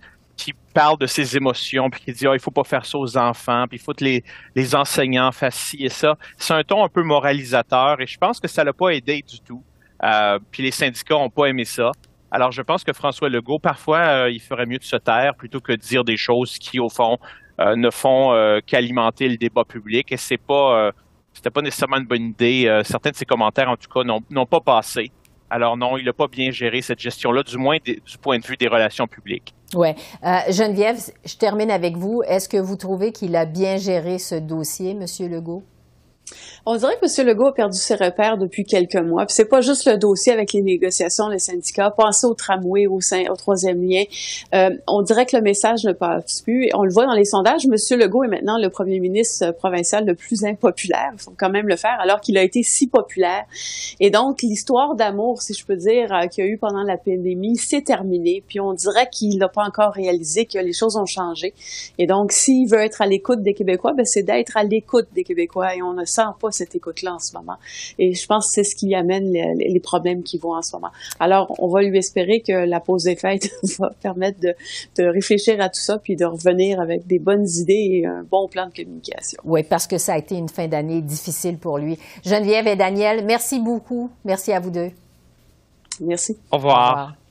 parle 0.72 0.98
de 0.98 1.06
ses 1.06 1.36
émotions, 1.36 1.90
puis 1.90 2.00
qui 2.00 2.12
dit 2.12 2.26
oh, 2.26 2.34
il 2.34 2.40
faut 2.40 2.50
pas 2.50 2.64
faire 2.64 2.84
ça 2.84 2.98
aux 2.98 3.16
enfants, 3.16 3.66
puis 3.68 3.78
il 3.78 3.82
faut 3.82 3.92
que 3.92 4.04
les, 4.04 4.74
enseignants 4.74 5.32
fassent 5.32 5.56
ci 5.56 5.84
et 5.84 5.88
ça. 5.88 6.16
C'est 6.36 6.54
un 6.54 6.62
ton 6.62 6.84
un 6.84 6.88
peu 6.88 7.02
moralisateur 7.02 8.00
et 8.00 8.06
je 8.06 8.18
pense 8.18 8.40
que 8.40 8.48
ça 8.48 8.64
l'a 8.64 8.72
pas 8.72 8.90
aidé 8.90 9.22
du 9.22 9.40
tout. 9.40 9.62
Euh, 10.04 10.38
puis 10.50 10.62
les 10.62 10.70
syndicats 10.70 11.16
ont 11.16 11.30
pas 11.30 11.46
aimé 11.46 11.64
ça. 11.64 11.92
Alors 12.30 12.50
je 12.50 12.62
pense 12.62 12.82
que 12.82 12.92
François 12.92 13.28
Legault, 13.28 13.58
parfois, 13.58 13.98
euh, 13.98 14.30
il 14.30 14.40
ferait 14.40 14.66
mieux 14.66 14.78
de 14.78 14.84
se 14.84 14.96
taire 14.96 15.34
plutôt 15.34 15.60
que 15.60 15.72
de 15.72 15.76
dire 15.76 16.02
des 16.02 16.16
choses 16.16 16.58
qui, 16.58 16.80
au 16.80 16.88
fond, 16.88 17.18
euh, 17.60 17.76
ne 17.76 17.90
font 17.90 18.60
qu'alimenter 18.66 19.28
le 19.28 19.36
débat 19.36 19.64
public. 19.64 20.10
Et 20.12 20.16
c'est 20.16 20.38
pas, 20.38 20.90
c'était 21.32 21.50
pas 21.50 21.62
nécessairement 21.62 21.98
une 21.98 22.06
bonne 22.06 22.28
idée. 22.30 22.80
certains 22.84 23.10
de 23.10 23.16
ses 23.16 23.26
commentaires, 23.26 23.68
en 23.68 23.76
tout 23.76 23.88
cas, 23.88 24.02
n'ont 24.04 24.46
pas 24.46 24.60
passé. 24.60 25.12
Alors 25.50 25.76
non, 25.76 25.98
il 25.98 26.06
n'a 26.06 26.14
pas 26.14 26.28
bien 26.28 26.50
géré 26.50 26.80
cette 26.80 26.98
gestion-là, 26.98 27.42
du 27.42 27.58
moins 27.58 27.76
du 27.84 28.00
point 28.22 28.38
de 28.38 28.46
vue 28.46 28.56
des 28.56 28.68
relations 28.68 29.06
publiques. 29.06 29.54
Oui. 29.74 29.88
Euh, 30.24 30.38
Geneviève, 30.50 31.00
je 31.24 31.36
termine 31.36 31.70
avec 31.70 31.96
vous. 31.96 32.22
Est-ce 32.26 32.48
que 32.48 32.58
vous 32.58 32.76
trouvez 32.76 33.12
qu'il 33.12 33.34
a 33.36 33.46
bien 33.46 33.76
géré 33.78 34.18
ce 34.18 34.34
dossier, 34.34 34.90
M. 34.90 35.06
Legault? 35.30 35.62
On 36.66 36.76
dirait 36.76 36.96
que 37.00 37.20
M. 37.20 37.26
Legault 37.26 37.46
a 37.46 37.54
perdu 37.54 37.78
ses 37.78 37.94
repères 37.94 38.38
depuis 38.38 38.64
quelques 38.64 38.96
mois. 38.96 39.26
Puis 39.26 39.34
c'est 39.34 39.48
pas 39.48 39.60
juste 39.60 39.86
le 39.86 39.98
dossier 39.98 40.32
avec 40.32 40.52
les 40.52 40.62
négociations, 40.62 41.28
les 41.28 41.38
syndicats. 41.38 41.90
Pensez 41.90 42.26
au 42.26 42.34
tramway, 42.34 42.86
au, 42.86 43.00
troisième 43.36 43.82
lien. 43.82 44.04
Euh, 44.54 44.70
on 44.86 45.02
dirait 45.02 45.26
que 45.26 45.36
le 45.36 45.42
message 45.42 45.84
ne 45.84 45.92
passe 45.92 46.42
plus. 46.42 46.70
On 46.74 46.84
le 46.84 46.92
voit 46.92 47.06
dans 47.06 47.14
les 47.14 47.24
sondages. 47.24 47.64
M. 47.66 47.98
Legault 47.98 48.24
est 48.24 48.28
maintenant 48.28 48.58
le 48.58 48.68
premier 48.70 49.00
ministre 49.00 49.52
provincial 49.52 50.04
le 50.06 50.14
plus 50.14 50.44
impopulaire. 50.44 51.10
Il 51.14 51.20
faut 51.20 51.34
quand 51.36 51.50
même 51.50 51.68
le 51.68 51.76
faire, 51.76 51.98
alors 52.00 52.20
qu'il 52.20 52.38
a 52.38 52.42
été 52.42 52.62
si 52.62 52.86
populaire. 52.86 53.44
Et 54.00 54.10
donc, 54.10 54.42
l'histoire 54.42 54.94
d'amour, 54.94 55.42
si 55.42 55.54
je 55.54 55.64
peux 55.64 55.76
dire, 55.76 56.12
euh, 56.12 56.26
qu'il 56.26 56.44
y 56.44 56.46
a 56.46 56.50
eu 56.50 56.58
pendant 56.58 56.82
la 56.82 56.96
pandémie, 56.96 57.56
c'est 57.56 57.82
terminé. 57.82 58.42
Puis 58.46 58.60
on 58.60 58.72
dirait 58.72 59.08
qu'il 59.10 59.38
n'a 59.38 59.48
pas 59.48 59.64
encore 59.64 59.92
réalisé 59.92 60.46
que 60.46 60.58
les 60.58 60.72
choses 60.72 60.96
ont 60.96 61.06
changé. 61.06 61.54
Et 61.98 62.06
donc, 62.06 62.32
s'il 62.32 62.68
veut 62.68 62.80
être 62.80 63.02
à 63.02 63.06
l'écoute 63.06 63.42
des 63.42 63.54
Québécois, 63.54 63.92
ben, 63.96 64.04
c'est 64.04 64.22
d'être 64.22 64.56
à 64.56 64.64
l'écoute 64.64 65.08
des 65.14 65.24
Québécois. 65.24 65.74
Et 65.74 65.82
on 65.82 65.94
ne 65.94 66.04
sent 66.22 66.34
pas 66.40 66.50
cette 66.50 66.74
écoute-là 66.74 67.14
en 67.14 67.18
ce 67.18 67.34
moment. 67.34 67.56
Et 67.98 68.14
je 68.14 68.26
pense 68.26 68.46
que 68.46 68.52
c'est 68.54 68.64
ce 68.64 68.74
qui 68.74 68.94
amène 68.94 69.32
les, 69.32 69.80
problèmes 69.80 70.22
qui 70.22 70.38
vont 70.38 70.54
en 70.54 70.62
ce 70.62 70.76
moment. 70.76 70.90
Alors, 71.18 71.54
on 71.58 71.68
va 71.68 71.82
lui 71.82 71.98
espérer 71.98 72.40
que 72.40 72.52
la 72.52 72.80
pause 72.80 73.04
des 73.04 73.16
fêtes 73.16 73.50
va 73.78 73.90
permettre 74.00 74.40
de, 74.40 74.54
de, 74.98 75.04
réfléchir 75.04 75.60
à 75.60 75.68
tout 75.68 75.80
ça 75.80 75.98
puis 75.98 76.16
de 76.16 76.24
revenir 76.24 76.80
avec 76.80 77.06
des 77.06 77.18
bonnes 77.18 77.48
idées 77.48 77.88
et 78.02 78.06
un 78.06 78.22
bon 78.22 78.48
plan 78.48 78.66
de 78.68 78.74
communication. 78.74 79.40
Oui, 79.44 79.62
parce 79.62 79.86
que 79.86 79.98
ça 79.98 80.14
a 80.14 80.18
été 80.18 80.36
une 80.36 80.48
fin 80.48 80.68
d'année 80.68 81.02
difficile 81.02 81.58
pour 81.58 81.78
lui. 81.78 81.98
Geneviève 82.24 82.66
et 82.68 82.76
Daniel, 82.76 83.24
merci 83.24 83.58
beaucoup. 83.58 84.10
Merci 84.24 84.52
à 84.52 84.60
vous 84.60 84.70
deux. 84.70 84.90
Merci. 86.00 86.36
Au 86.50 86.56
revoir. 86.56 86.76
Au 86.76 86.90
revoir. 86.90 87.21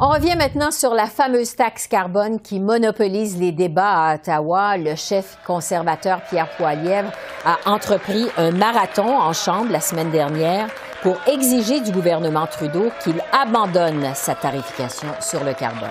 On 0.00 0.10
revient 0.10 0.36
maintenant 0.36 0.70
sur 0.70 0.94
la 0.94 1.06
fameuse 1.06 1.56
taxe 1.56 1.88
carbone 1.88 2.38
qui 2.38 2.60
monopolise 2.60 3.36
les 3.36 3.50
débats 3.50 4.10
à 4.10 4.14
Ottawa. 4.14 4.76
Le 4.76 4.94
chef 4.94 5.36
conservateur 5.44 6.20
Pierre 6.30 6.48
Poilievre 6.56 7.10
a 7.44 7.56
entrepris 7.68 8.26
un 8.36 8.52
marathon 8.52 9.18
en 9.18 9.32
Chambre 9.32 9.72
la 9.72 9.80
semaine 9.80 10.12
dernière 10.12 10.68
pour 11.02 11.16
exiger 11.26 11.80
du 11.80 11.90
gouvernement 11.90 12.46
Trudeau 12.46 12.92
qu'il 13.02 13.20
abandonne 13.32 14.12
sa 14.14 14.36
tarification 14.36 15.08
sur 15.20 15.42
le 15.42 15.52
carbone. 15.52 15.88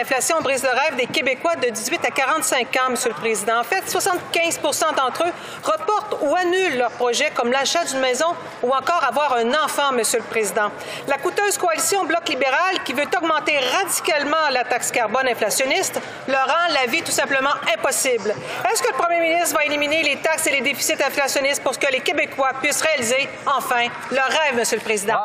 L'inflation 0.00 0.40
brise 0.40 0.62
le 0.62 0.70
rêve 0.70 0.96
des 0.96 1.06
Québécois 1.06 1.56
de 1.56 1.68
18 1.68 2.06
à 2.06 2.10
45 2.10 2.74
ans, 2.76 2.90
Monsieur 2.92 3.10
le 3.10 3.16
Président. 3.16 3.60
En 3.60 3.64
fait, 3.64 3.82
75% 3.82 4.94
d'entre 4.96 5.24
eux 5.26 5.32
reportent 5.62 6.16
ou 6.22 6.34
annulent 6.34 6.78
leur 6.78 6.90
projet, 6.92 7.30
comme 7.34 7.52
l'achat 7.52 7.84
d'une 7.84 8.00
maison 8.00 8.34
ou 8.62 8.70
encore 8.70 9.04
avoir 9.04 9.34
un 9.34 9.52
enfant, 9.62 9.92
Monsieur 9.92 10.20
le 10.20 10.24
Président. 10.24 10.70
La 11.06 11.18
coûteuse 11.18 11.58
coalition 11.58 12.06
Bloc 12.06 12.26
libéral, 12.30 12.82
qui 12.82 12.94
veut 12.94 13.04
augmenter 13.14 13.58
radicalement 13.58 14.48
la 14.50 14.64
taxe 14.64 14.90
carbone 14.90 15.28
inflationniste, 15.28 16.00
leur 16.28 16.46
rend 16.46 16.72
la 16.72 16.86
vie 16.90 17.02
tout 17.02 17.12
simplement 17.12 17.52
impossible. 17.76 18.34
Est-ce 18.72 18.82
que 18.82 18.88
le 18.88 18.94
Premier 18.94 19.20
ministre 19.20 19.54
va 19.54 19.66
éliminer 19.66 20.02
les 20.02 20.16
taxes 20.16 20.46
et 20.46 20.52
les 20.52 20.62
déficits 20.62 20.94
inflationnistes 20.94 21.62
pour 21.62 21.78
que 21.78 21.92
les 21.92 22.00
Québécois 22.00 22.52
puissent 22.62 22.80
réaliser 22.80 23.28
enfin 23.44 23.88
leur 24.10 24.28
rêve, 24.28 24.56
Monsieur 24.56 24.78
le 24.78 24.82
Président? 24.82 25.18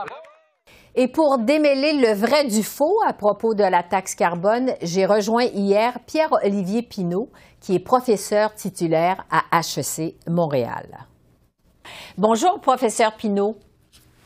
Et 0.97 1.09
pour 1.09 1.39
démêler 1.39 1.91
le 1.91 2.13
vrai 2.13 2.45
du 2.45 2.63
faux 2.63 3.01
à 3.05 3.11
propos 3.11 3.53
de 3.53 3.63
la 3.63 3.83
taxe 3.83 4.15
carbone, 4.15 4.71
j'ai 4.81 5.05
rejoint 5.05 5.43
hier 5.43 5.99
Pierre-Olivier 6.07 6.83
Pinault, 6.83 7.29
qui 7.59 7.75
est 7.75 7.79
professeur 7.79 8.53
titulaire 8.53 9.25
à 9.29 9.43
HEC 9.59 10.15
Montréal. 10.25 11.05
Bonjour, 12.17 12.61
professeur 12.61 13.13
Pinault. 13.17 13.57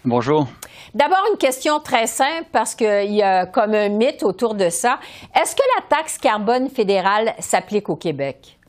Bonjour. 0.06 0.46
D'abord, 0.94 1.24
une 1.32 1.40
question 1.40 1.80
très 1.80 2.06
simple 2.06 2.48
parce 2.52 2.76
qu'il 2.76 3.16
y 3.16 3.24
a 3.24 3.48
comme 3.48 3.74
un 3.74 3.90
mythe 3.90 4.22
autour 4.22 4.54
de 4.54 4.70
ça. 4.70 5.00
Est-ce 5.36 5.56
que 5.56 5.64
la 5.76 5.88
taxe 5.88 6.20
carbone 6.20 6.70
fédérale 6.70 7.34
s'applique 7.40 7.90
au 7.90 7.96
Québec? 7.96 8.60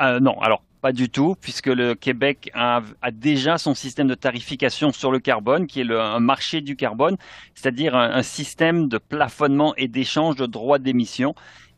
Euh, 0.00 0.18
non. 0.18 0.40
Alors, 0.40 0.62
pas 0.80 0.92
du 0.92 1.08
tout, 1.08 1.34
puisque 1.40 1.66
le 1.66 1.94
Québec 1.94 2.50
a, 2.54 2.82
déjà 3.12 3.58
son 3.58 3.74
système 3.74 4.06
de 4.06 4.14
tarification 4.14 4.92
sur 4.92 5.10
le 5.10 5.18
carbone, 5.18 5.66
qui 5.66 5.80
est 5.80 5.84
le, 5.84 6.00
un 6.00 6.20
marché 6.20 6.60
du 6.60 6.76
carbone, 6.76 7.16
c'est-à-dire 7.54 7.96
un, 7.96 8.22
système 8.22 8.88
de 8.88 8.98
plafonnement 8.98 9.74
et 9.76 9.88
d'échange 9.88 10.36
de 10.36 10.46
droits 10.46 10.78
d'émission, 10.78 11.34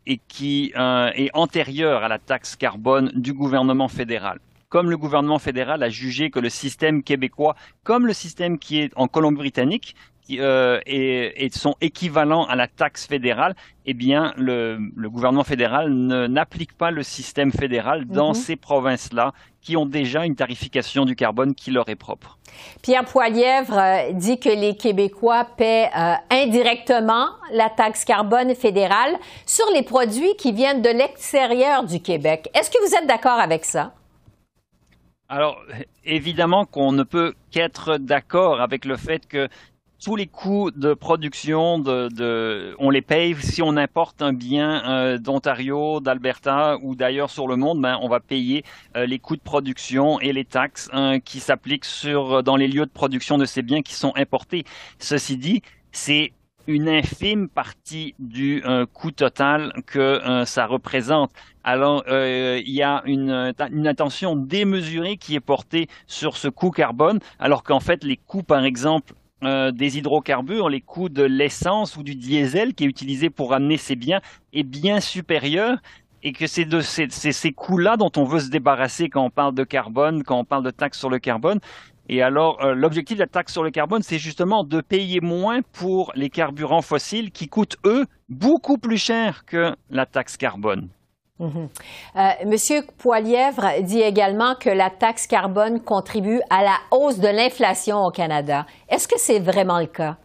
et 0.07 0.21
qui 0.29 0.73
euh, 0.77 1.11
est 1.15 1.31
antérieur 1.35 2.03
à 2.03 2.09
la 2.09 2.19
taxe 2.19 2.57
carbone 2.57 3.13
du 3.15 3.33
gouvernement 3.33 3.89
fédéral. 3.89 4.39
Comme 4.69 4.89
le 4.89 4.97
gouvernement 4.97 5.39
fédéral 5.39 5.83
a 5.83 5.89
jugé 5.89 6.31
que 6.31 6.39
le 6.39 6.49
système 6.49 7.03
québécois, 7.03 7.57
comme 7.83 8.07
le 8.07 8.13
système 8.13 8.59
qui 8.59 8.81
est 8.81 8.93
en 8.97 9.09
Colombie-Britannique, 9.09 9.95
euh, 10.39 10.81
et, 10.87 11.49
sont 11.53 11.75
équivalents 11.81 12.45
à 12.45 12.57
la 12.57 12.69
taxe 12.69 13.07
fédérale, 13.07 13.55
eh 13.87 13.95
bien, 13.95 14.33
le, 14.37 14.79
gouvernement 15.09 15.45
fédéral 15.45 15.91
n'applique 15.91 16.73
pas 16.77 16.91
le 16.91 17.03
système 17.03 17.53
fédéral 17.53 18.07
dans 18.07 18.29
mhm. 18.29 18.35
ces 18.35 18.57
provinces-là 18.57 19.33
qui 19.61 19.77
ont 19.77 19.87
déjà 19.87 20.25
une 20.25 20.37
tarification 20.37 21.05
du 21.05 21.17
carbone 21.17 21.55
qui 21.55 21.71
leur 21.71 21.89
est 21.89 21.97
propre. 21.97 22.39
Pierre 22.83 23.05
Poilièvre 23.05 23.79
euh, 23.79 24.13
dit 24.13 24.39
que 24.39 24.49
les 24.49 24.77
Québécois 24.77 25.47
paient 25.57 25.91
euh, 25.97 26.15
indirectement 26.31 27.27
la 27.53 27.69
taxe 27.69 28.05
carbone 28.05 28.55
fédérale 28.55 29.17
sur 29.47 29.67
les 29.75 29.83
produits 29.83 30.35
qui 30.39 30.53
viennent 30.53 30.83
de 30.83 30.91
l'extérieur 30.91 31.85
du 31.85 32.01
Québec. 32.01 32.49
Est-ce 32.55 32.71
que 32.71 32.79
vous 32.87 32.95
êtes 32.95 33.07
d'accord 33.07 33.39
avec 33.39 33.65
ça? 33.65 33.93
Alors, 35.29 35.63
évidemment 36.05 36.65
qu'on 36.65 36.91
ne 36.91 37.05
peut 37.05 37.35
qu'être 37.53 37.99
d'accord 37.99 38.61
avec 38.61 38.85
le 38.85 38.97
fait 38.97 39.29
que 39.29 39.49
tous 40.03 40.17
les 40.17 40.27
coûts 40.27 40.71
de 40.71 40.95
production, 40.95 41.83
on 42.79 42.91
les 42.91 43.03
paye 43.03 43.37
si 43.41 43.63
on 43.63 43.77
importe 43.77 44.23
un 44.23 44.33
bien 44.33 44.83
euh, 44.89 45.19
d'Ontario, 45.19 46.01
d'Alberta 46.01 46.79
ou 46.83 46.95
d'ailleurs 46.95 47.31
sur 47.31 47.47
le 47.47 47.57
monde, 47.57 47.81
ben, 47.81 47.99
on 48.01 48.09
va 48.09 48.21
payer 48.21 48.65
euh, 48.97 49.05
les 49.05 49.19
coûts 49.19 49.37
de 49.37 49.43
production 49.43 50.19
et 50.21 50.33
les 50.33 50.45
taxes 50.45 50.89
hein, 50.93 51.21
qui 51.21 51.39
s'appliquent 51.39 51.85
sur 51.85 52.43
dans 52.43 52.57
les 52.57 52.67
lieux 52.67 52.87
de 52.87 52.91
production 52.91 53.37
de 53.37 53.45
ces 53.45 53.63
biens 53.63 53.83
qui 53.83 53.95
sont 53.95 54.13
importés. 54.17 54.65
Ceci 54.99 55.37
dit, 55.37 55.63
c'est 55.93 56.33
une 56.67 56.89
infime 56.89 57.49
partie 57.49 58.15
du 58.19 58.63
euh, 58.65 58.87
coût 58.87 59.11
total 59.11 59.73
que 59.87 60.45
ça 60.47 60.67
représente. 60.67 61.31
Alors, 61.63 62.05
il 62.09 62.71
y 62.71 62.83
a 62.83 63.03
une, 63.05 63.53
attention 63.87 64.35
démesurée 64.35 65.19
qui 65.19 65.35
est 65.35 65.41
portée 65.41 65.89
sur 66.07 66.39
ce 66.39 66.49
coût 66.49 66.71
carbone, 66.71 67.19
alors 67.39 67.65
qu'en 67.65 67.81
fait, 67.81 68.03
les 68.03 68.17
coûts, 68.17 68.43
par 68.43 68.65
exemple, 68.65 69.13
euh, 69.43 69.73
des 69.73 69.99
hydrocarbures, 69.99 70.69
les 70.69 70.81
coûts 70.81 71.09
de 71.09 71.23
l'essence 71.23 71.97
ou 71.97 72.03
du 72.03 72.15
diesel 72.15 72.75
qui 72.75 72.85
est 72.85 72.87
utilisé 72.87 73.31
pour 73.31 73.55
amener 73.55 73.77
ces 73.77 73.97
biens 73.97 74.21
est 74.53 74.63
bien 74.63 75.01
supérieur 75.01 75.79
et 76.23 76.33
que 76.33 76.47
c'est 76.47 76.67
de 76.67 76.81
ces, 76.81 77.09
ces 77.09 77.53
coûts-là 77.53 77.97
dont 77.97 78.13
on 78.17 78.25
veut 78.25 78.41
se 78.41 78.51
débarrasser 78.51 79.09
quand 79.09 79.25
on 79.25 79.31
parle 79.31 79.55
de 79.55 79.65
carbone, 79.65 80.23
quand 80.23 80.39
on 80.39 80.45
parle 80.45 80.65
de 80.65 80.71
taxe 80.71 80.99
sur 80.99 81.09
le 81.09 81.19
carbone. 81.19 81.61
Et 82.09 82.23
alors, 82.23 82.63
euh, 82.65 82.75
l'objectif 82.75 83.17
de 83.17 83.23
la 83.23 83.29
taxe 83.29 83.53
sur 83.53 83.63
le 83.63 83.71
carbone, 83.71 84.03
c'est 84.03 84.19
justement 84.19 84.65
de 84.65 84.81
payer 84.81 85.21
moins 85.21 85.63
pour 85.63 86.13
les 86.17 86.29
carburants 86.29 86.83
fossiles 86.83 87.31
qui 87.31 87.49
coûtent, 87.49 87.77
eux, 87.87 88.05
beaucoup 88.29 88.79
plus 88.79 88.99
cher 88.99 89.45
que 89.47 89.75
la 89.91 90.07
taxe 90.07 90.37
carbone. 90.37 90.89
Mhm. 91.41 91.69
Euh, 92.17 92.31
Monsieur 92.47 92.83
Poilièvre 92.99 93.83
dit 93.83 94.03
également 94.03 94.55
que 94.55 94.69
la 94.69 94.91
taxe 94.91 95.27
carbone 95.27 95.81
contribue 95.81 96.41
à 96.51 96.63
la 96.63 96.77
hausse 96.91 97.19
de 97.19 97.29
l'inflation 97.29 98.05
au 98.05 98.11
Canada. 98.11 98.67
Est-ce 98.89 99.09
que 99.09 99.19
c'est 99.19 99.41
vraiment 99.41 99.81
le 99.81 99.87
cas? 99.87 100.19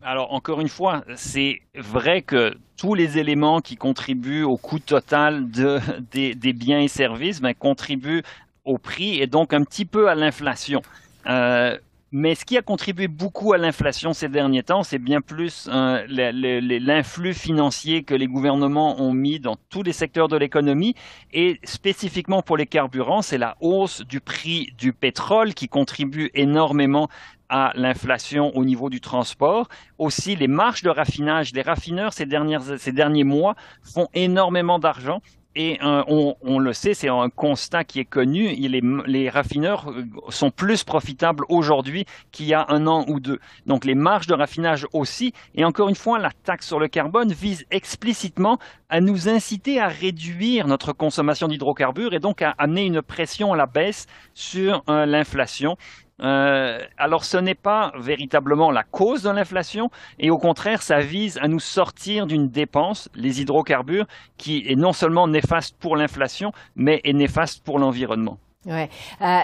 Alors, 0.00 0.32
encore 0.32 0.60
une 0.60 0.68
fois, 0.68 1.02
c'est 1.16 1.60
vrai 1.74 2.22
que 2.22 2.56
tous 2.76 2.94
les 2.94 3.18
éléments 3.18 3.60
qui 3.60 3.76
contribuent 3.76 4.44
au 4.44 4.56
coût 4.56 4.78
total 4.78 5.50
de, 5.50 5.80
des, 6.12 6.52
biens 6.52 6.78
et 6.78 6.86
services 6.86 7.40
ben, 7.40 7.52
contribuent 7.52 8.22
au 8.64 8.78
prix 8.78 9.20
et 9.20 9.26
donc 9.26 9.52
un 9.52 9.64
petit 9.64 9.84
peu 9.84 10.08
à 10.08 10.14
l'inflation. 10.14 10.82
Euh, 11.26 11.76
mais 12.10 12.34
ce 12.34 12.44
qui 12.44 12.56
a 12.56 12.62
contribué 12.62 13.06
beaucoup 13.06 13.52
à 13.52 13.58
l'inflation 13.58 14.12
ces 14.12 14.28
derniers 14.28 14.62
temps, 14.62 14.82
c'est 14.82 14.98
bien 14.98 15.20
plus 15.20 15.68
euh, 15.70 16.04
l'influx 16.08 17.34
financier 17.34 18.02
que 18.02 18.14
les 18.14 18.26
gouvernements 18.26 19.00
ont 19.00 19.12
mis 19.12 19.40
dans 19.40 19.56
tous 19.68 19.82
les 19.82 19.92
secteurs 19.92 20.28
de 20.28 20.36
l'économie. 20.36 20.94
Et 21.32 21.60
spécifiquement 21.64 22.42
pour 22.42 22.56
les 22.56 22.66
carburants, 22.66 23.22
c'est 23.22 23.38
la 23.38 23.56
hausse 23.60 24.02
du 24.02 24.20
prix 24.20 24.72
du 24.78 24.92
pétrole 24.92 25.52
qui 25.52 25.68
contribue 25.68 26.30
énormément 26.34 27.08
à 27.50 27.72
l'inflation 27.74 28.56
au 28.56 28.64
niveau 28.64 28.90
du 28.90 29.00
transport. 29.00 29.68
Aussi, 29.98 30.36
les 30.36 30.48
marges 30.48 30.82
de 30.82 30.90
raffinage, 30.90 31.52
les 31.52 31.62
raffineurs 31.62 32.12
ces 32.12 32.26
derniers 32.26 33.24
mois 33.24 33.54
font 33.82 34.08
énormément 34.14 34.78
d'argent 34.78 35.20
et 35.60 35.76
on, 35.82 36.58
le 36.60 36.72
sait, 36.72 36.94
c'est 36.94 37.08
un 37.08 37.28
constat 37.30 37.82
qui 37.82 37.98
est 37.98 38.04
connu. 38.04 38.46
Les, 38.54 38.80
les 39.06 39.28
raffineurs 39.28 39.90
euh, 39.90 40.04
sont 40.28 40.52
plus 40.52 40.84
profitables 40.84 41.44
aujourd'hui 41.48 42.04
qu'il 42.30 42.46
y 42.46 42.54
a 42.54 42.64
un 42.68 42.86
an 42.86 43.04
ou 43.08 43.18
deux. 43.18 43.40
Donc 43.66 43.84
les 43.84 43.96
marges 43.96 44.28
de 44.28 44.34
raffinage 44.34 44.86
aussi. 44.92 45.32
Et 45.56 45.64
encore 45.64 45.88
une 45.88 45.96
fois, 45.96 46.20
la 46.20 46.30
taxe 46.44 46.68
sur 46.68 46.78
le 46.78 46.86
carbone 46.86 47.32
vise 47.32 47.66
explicitement 47.72 48.58
à 48.88 49.00
nous 49.00 49.28
inciter 49.28 49.80
à 49.80 49.88
réduire 49.88 50.68
notre 50.68 50.92
consommation 50.92 51.48
d'hydrocarbures 51.48 52.14
et 52.14 52.20
donc 52.20 52.40
à 52.40 52.54
amener 52.56 52.86
une 52.86 53.02
pression 53.02 53.52
à 53.52 53.56
la 53.56 53.66
baisse 53.66 54.06
sur 54.34 54.84
euh, 54.88 55.06
l'inflation. 55.06 55.76
Euh, 56.20 56.78
alors 56.96 57.24
ce 57.24 57.36
n'est 57.36 57.54
pas 57.54 57.92
véritablement 57.98 58.70
la 58.70 58.82
cause 58.82 59.22
de 59.22 59.30
l'inflation 59.30 59.90
et 60.18 60.30
au 60.30 60.38
contraire 60.38 60.82
ça 60.82 60.98
vise 60.98 61.38
à 61.38 61.46
nous 61.46 61.60
sortir 61.60 62.26
d'une 62.26 62.48
dépense, 62.48 63.08
les 63.14 63.40
hydrocarbures, 63.40 64.06
qui 64.36 64.64
est 64.66 64.74
non 64.74 64.92
seulement 64.92 65.28
néfaste 65.28 65.76
pour 65.78 65.96
l'inflation 65.96 66.50
mais 66.74 67.00
est 67.04 67.12
néfaste 67.12 67.64
pour 67.64 67.78
l'environnement. 67.78 68.38
Euh, 68.66 68.86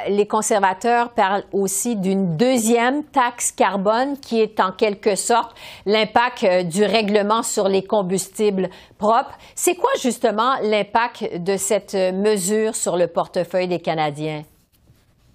les 0.08 0.26
conservateurs 0.26 1.10
parlent 1.10 1.44
aussi 1.52 1.96
d'une 1.96 2.36
deuxième 2.36 3.04
taxe 3.04 3.52
carbone 3.52 4.18
qui 4.18 4.40
est 4.40 4.60
en 4.60 4.72
quelque 4.72 5.14
sorte 5.14 5.56
l'impact 5.86 6.44
euh, 6.44 6.62
du 6.64 6.84
règlement 6.84 7.42
sur 7.42 7.68
les 7.68 7.84
combustibles 7.84 8.68
propres. 8.98 9.38
C'est 9.54 9.76
quoi 9.76 9.90
justement 10.02 10.56
l'impact 10.62 11.42
de 11.42 11.56
cette 11.56 11.94
mesure 11.94 12.74
sur 12.74 12.96
le 12.96 13.06
portefeuille 13.06 13.68
des 13.68 13.80
Canadiens? 13.80 14.42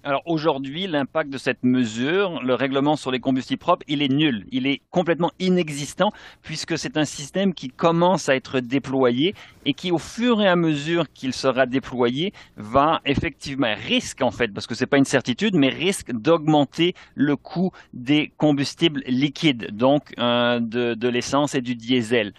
Alors 0.02 0.22
aujourd'hui, 0.24 0.86
l'impact 0.86 1.28
de 1.28 1.36
cette 1.36 1.62
mesure, 1.62 2.42
le 2.42 2.54
règlement 2.54 2.96
sur 2.96 3.10
les 3.10 3.20
combustibles 3.20 3.58
propres, 3.58 3.84
il 3.86 4.00
est 4.00 4.08
nul. 4.08 4.46
Il 4.50 4.66
est 4.66 4.80
complètement 4.88 5.30
inexistant 5.38 6.10
puisque 6.42 6.78
c'est 6.78 6.96
un 6.96 7.04
système 7.04 7.52
qui 7.52 7.68
commence 7.68 8.30
à 8.30 8.34
être 8.34 8.60
déployé 8.60 9.34
et 9.66 9.74
qui, 9.74 9.92
au 9.92 9.98
fur 9.98 10.40
et 10.40 10.48
à 10.48 10.56
mesure 10.56 11.04
qu'il 11.12 11.34
sera 11.34 11.66
déployé, 11.66 12.32
va 12.56 13.02
effectivement, 13.04 13.74
risque 13.76 14.22
en 14.22 14.30
fait, 14.30 14.48
parce 14.54 14.66
que 14.66 14.74
ce 14.74 14.84
n'est 14.84 14.88
pas 14.88 14.96
une 14.96 15.04
certitude, 15.04 15.54
mais 15.54 15.68
risque 15.68 16.12
d'augmenter 16.12 16.94
le 17.14 17.36
coût 17.36 17.70
des 17.92 18.32
combustibles 18.38 19.02
liquides, 19.06 19.76
donc 19.76 20.14
euh, 20.18 20.60
de 20.60 21.08
l'essence 21.08 21.54
et 21.54 21.60
du 21.60 21.74
diesel 21.74 22.32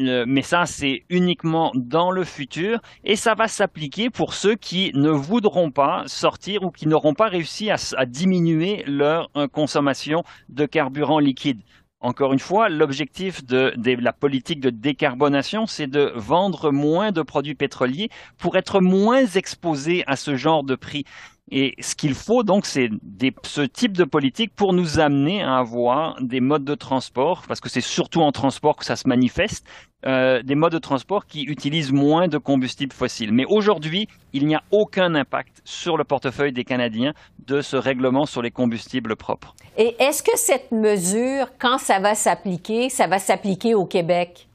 mais 0.00 0.42
ça, 0.42 0.66
c'est 0.66 1.04
uniquement 1.10 1.72
dans 1.74 2.10
le 2.10 2.24
futur 2.24 2.80
et 3.04 3.16
ça 3.16 3.34
va 3.34 3.48
s'appliquer 3.48 4.10
pour 4.10 4.34
ceux 4.34 4.54
qui 4.54 4.92
ne 4.94 5.10
voudront 5.10 5.70
pas 5.70 6.04
sortir 6.06 6.62
ou 6.62 6.70
qui 6.70 6.88
n'auront 6.88 7.14
pas 7.14 7.28
réussi 7.28 7.70
à, 7.70 7.76
diminuer 8.06 8.82
leur 8.86 9.30
euh, 9.36 9.46
consommation 9.48 10.24
de 10.48 10.66
carburant 10.66 11.18
liquide. 11.18 11.60
Encore 12.02 12.32
une 12.32 12.38
fois, 12.38 12.70
l'objectif 12.70 13.44
de, 13.44 13.74
la 13.76 14.12
politique 14.14 14.60
de 14.60 14.70
décarbonation, 14.70 15.66
c'est 15.66 15.86
de 15.86 16.12
vendre 16.16 16.70
moins 16.70 17.12
de 17.12 17.20
produits 17.20 17.54
pétroliers 17.54 18.08
pour 18.38 18.56
être 18.56 18.80
moins 18.80 19.26
exposé 19.26 20.02
à 20.06 20.16
ce 20.16 20.34
genre 20.34 20.64
de 20.64 20.76
prix. 20.76 21.04
Et 21.50 21.74
ce 21.80 21.94
qu'il 21.96 22.14
faut 22.14 22.42
donc, 22.42 22.64
c'est 22.64 22.88
ce 23.44 23.62
type 23.62 23.96
de 23.96 24.04
politique 24.04 24.54
pour 24.54 24.72
nous 24.72 25.00
amener 25.00 25.42
à 25.42 25.56
avoir 25.56 26.16
des 26.20 26.40
modes 26.40 26.64
de 26.64 26.74
transport, 26.74 27.42
parce 27.48 27.60
que 27.60 27.68
c'est 27.68 27.80
surtout 27.80 28.20
en 28.20 28.30
transport 28.30 28.76
que 28.76 28.84
ça 28.84 28.96
se 28.96 29.08
manifeste, 29.08 29.66
euh, 30.06 30.42
des 30.42 30.54
modes 30.54 30.72
de 30.72 30.78
transport 30.78 31.26
qui 31.26 31.42
utilisent 31.42 31.92
moins 31.92 32.28
de 32.28 32.38
combustibles 32.38 32.92
fossiles. 32.92 33.32
Mais 33.32 33.44
aujourd'hui, 33.46 34.08
il 34.32 34.46
n'y 34.46 34.54
a 34.54 34.62
aucun 34.70 35.14
impact 35.14 35.60
sur 35.64 35.96
le 35.96 36.04
portefeuille 36.04 36.52
des 36.52 36.64
Canadiens 36.64 37.12
de 37.46 37.60
ce 37.60 37.76
règlement 37.76 38.26
sur 38.26 38.42
les 38.42 38.50
combustibles 38.50 39.16
propres. 39.16 39.54
Et 39.76 39.96
est-ce 39.98 40.22
que 40.22 40.36
cette 40.36 40.72
mesure, 40.72 41.48
quand 41.58 41.78
ça 41.78 41.98
va 41.98 42.14
s'appliquer, 42.14 42.88
ça 42.88 43.08
va 43.08 43.18
s'appliquer 43.18 43.74
au 43.74 43.84
Québec? 43.84 44.46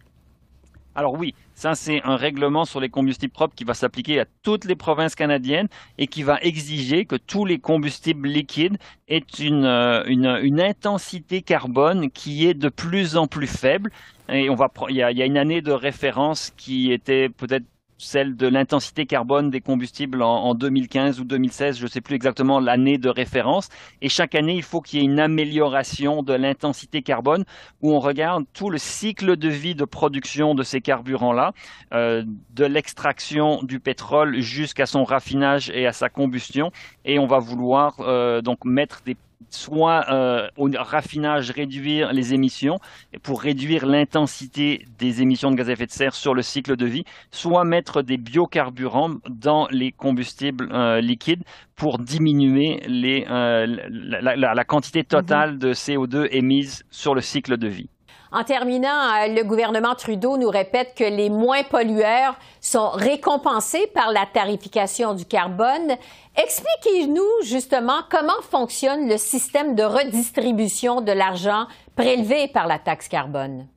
Alors 0.96 1.14
oui, 1.14 1.36
Ça, 1.54 1.76
c'est 1.76 2.02
un 2.04 2.16
règlement 2.16 2.64
sur 2.66 2.80
les 2.80 2.90
combustibles 2.90 3.32
propres 3.32 3.54
qui 3.56 3.66
va 3.66 3.74
s'appliquer 3.74 4.20
à 4.20 4.26
toutes 4.44 4.66
les 4.66 4.76
provinces 4.76 5.16
canadiennes 5.16 5.68
et 5.98 6.08
qui 6.08 6.24
va 6.24 6.38
exiger 6.42 7.06
que 7.06 7.16
tous 7.16 7.46
les 7.46 7.60
combustibles 7.60 8.28
liquides 8.28 8.78
aient 9.08 9.24
une, 9.40 9.66
euh, 9.66 10.58
intensité 10.60 11.42
carbone 11.42 12.10
qui 12.12 12.48
est 12.48 12.54
de 12.54 12.70
plus 12.70 13.18
en 13.18 13.28
plus 13.28 13.48
faible. 13.48 13.92
Et 14.30 14.48
il 14.90 14.96
y 14.96 15.02
a 15.04 15.26
une 15.26 15.38
année 15.38 15.62
de 15.62 15.72
référence 15.72 16.52
qui 16.58 16.92
était 16.92 17.30
peut-être 17.30 17.66
celle 17.98 18.36
de 18.36 18.48
l'intensité 18.48 19.06
carbone 19.06 19.50
des 19.50 19.62
combustibles 19.62 20.22
en, 20.22 20.54
2015 20.54 21.20
ou 21.20 21.24
2016, 21.24 21.78
je 21.78 21.84
ne 21.84 21.88
sais 21.88 22.02
plus 22.02 22.16
exactement 22.16 22.60
l'année 22.60 22.98
de 22.98 23.10
référence. 23.10 23.70
Et 24.02 24.10
chaque 24.10 24.36
année, 24.36 24.56
il 24.56 24.64
faut 24.64 24.82
qu'il 24.82 25.00
y 25.00 25.02
ait 25.02 25.06
une 25.06 25.20
amélioration 25.20 26.24
de 26.24 26.34
l'intensité 26.34 27.02
carbone 27.02 27.46
où 27.82 27.94
on 27.94 28.00
regarde 28.00 28.46
tout 28.54 28.70
le 28.70 28.78
cycle 28.78 29.38
de 29.38 29.50
vie 29.50 29.76
de 29.76 29.86
production 29.86 30.56
de 30.56 30.64
ces 30.64 30.82
carburants-là, 30.82 31.54
euh, 31.94 32.24
de 32.54 32.66
l'extraction 32.66 33.64
du 33.64 33.80
pétrole 33.80 34.40
jusqu'à 34.42 34.86
son 34.86 35.04
raffinage 35.04 35.70
et 35.70 35.88
à 35.88 35.94
sa 35.94 36.10
combustion. 36.10 36.72
Et 37.06 37.20
on 37.20 37.28
va 37.28 37.40
vouloir 37.40 37.96
euh, 38.00 38.42
donc 38.42 38.66
mettre 38.66 39.02
des 39.06 39.16
soit 39.50 40.06
euh, 40.12 40.48
au 40.58 40.70
raffinage 40.78 41.52
réduire 41.52 42.14
les 42.14 42.34
émissions 42.34 42.80
pour 43.24 43.42
réduire 43.42 43.86
l'intensité 43.86 44.86
des 45.00 45.22
émissions 45.22 45.52
de 45.52 45.56
gaz 45.56 45.70
à 45.70 45.74
effet 45.74 45.86
de 45.86 45.92
serre 45.92 46.16
sur 46.16 46.34
le 46.34 46.42
cycle 46.42 46.76
de 46.76 46.86
vie, 46.86 47.04
soit 47.32 47.64
mettre 47.64 48.02
des 48.02 48.18
biocarburants 48.18 49.16
dans 49.30 49.68
les 49.72 49.92
combustibles 49.92 50.70
euh, 50.72 51.02
liquides 51.02 51.44
pour 51.76 52.00
diminuer 52.00 52.82
les, 52.88 53.26
euh, 53.30 53.66
la, 53.90 54.36
la, 54.36 54.64
quantité 54.64 55.04
totale 55.04 55.58
de 55.58 55.74
CO2 55.74 56.28
émise 56.32 56.84
sur 56.90 57.16
le 57.16 57.22
cycle 57.22 57.58
de 57.58 57.68
vie. 57.68 57.90
En 58.36 58.43
terminant, 58.43 58.89
euh, 58.89 59.34
le 59.34 59.43
gouvernement 59.45 59.95
Trudeau 59.95 60.36
nous 60.36 60.50
répète 60.50 60.93
que 60.93 61.06
les 61.06 61.30
moins 61.30 61.63
pollueurs 61.63 62.38
sont 62.60 62.89
récompensés 62.89 63.88
par 63.93 64.12
la 64.12 64.26
tarification 64.26 65.13
du 65.13 65.24
carbone. 65.24 65.95
Expliquez-nous 66.36 67.45
justement 67.45 68.02
comment 68.12 68.41
fonctionne 68.41 69.08
le 69.08 69.15
système 69.15 69.74
de 69.74 69.84
redistribution 69.84 71.00
de 71.00 71.13
l'argent 71.13 71.67
prélevé 71.95 72.50
par 72.50 72.67
la 72.67 72.78
taxe 72.78 73.08
carbone. 73.08 73.67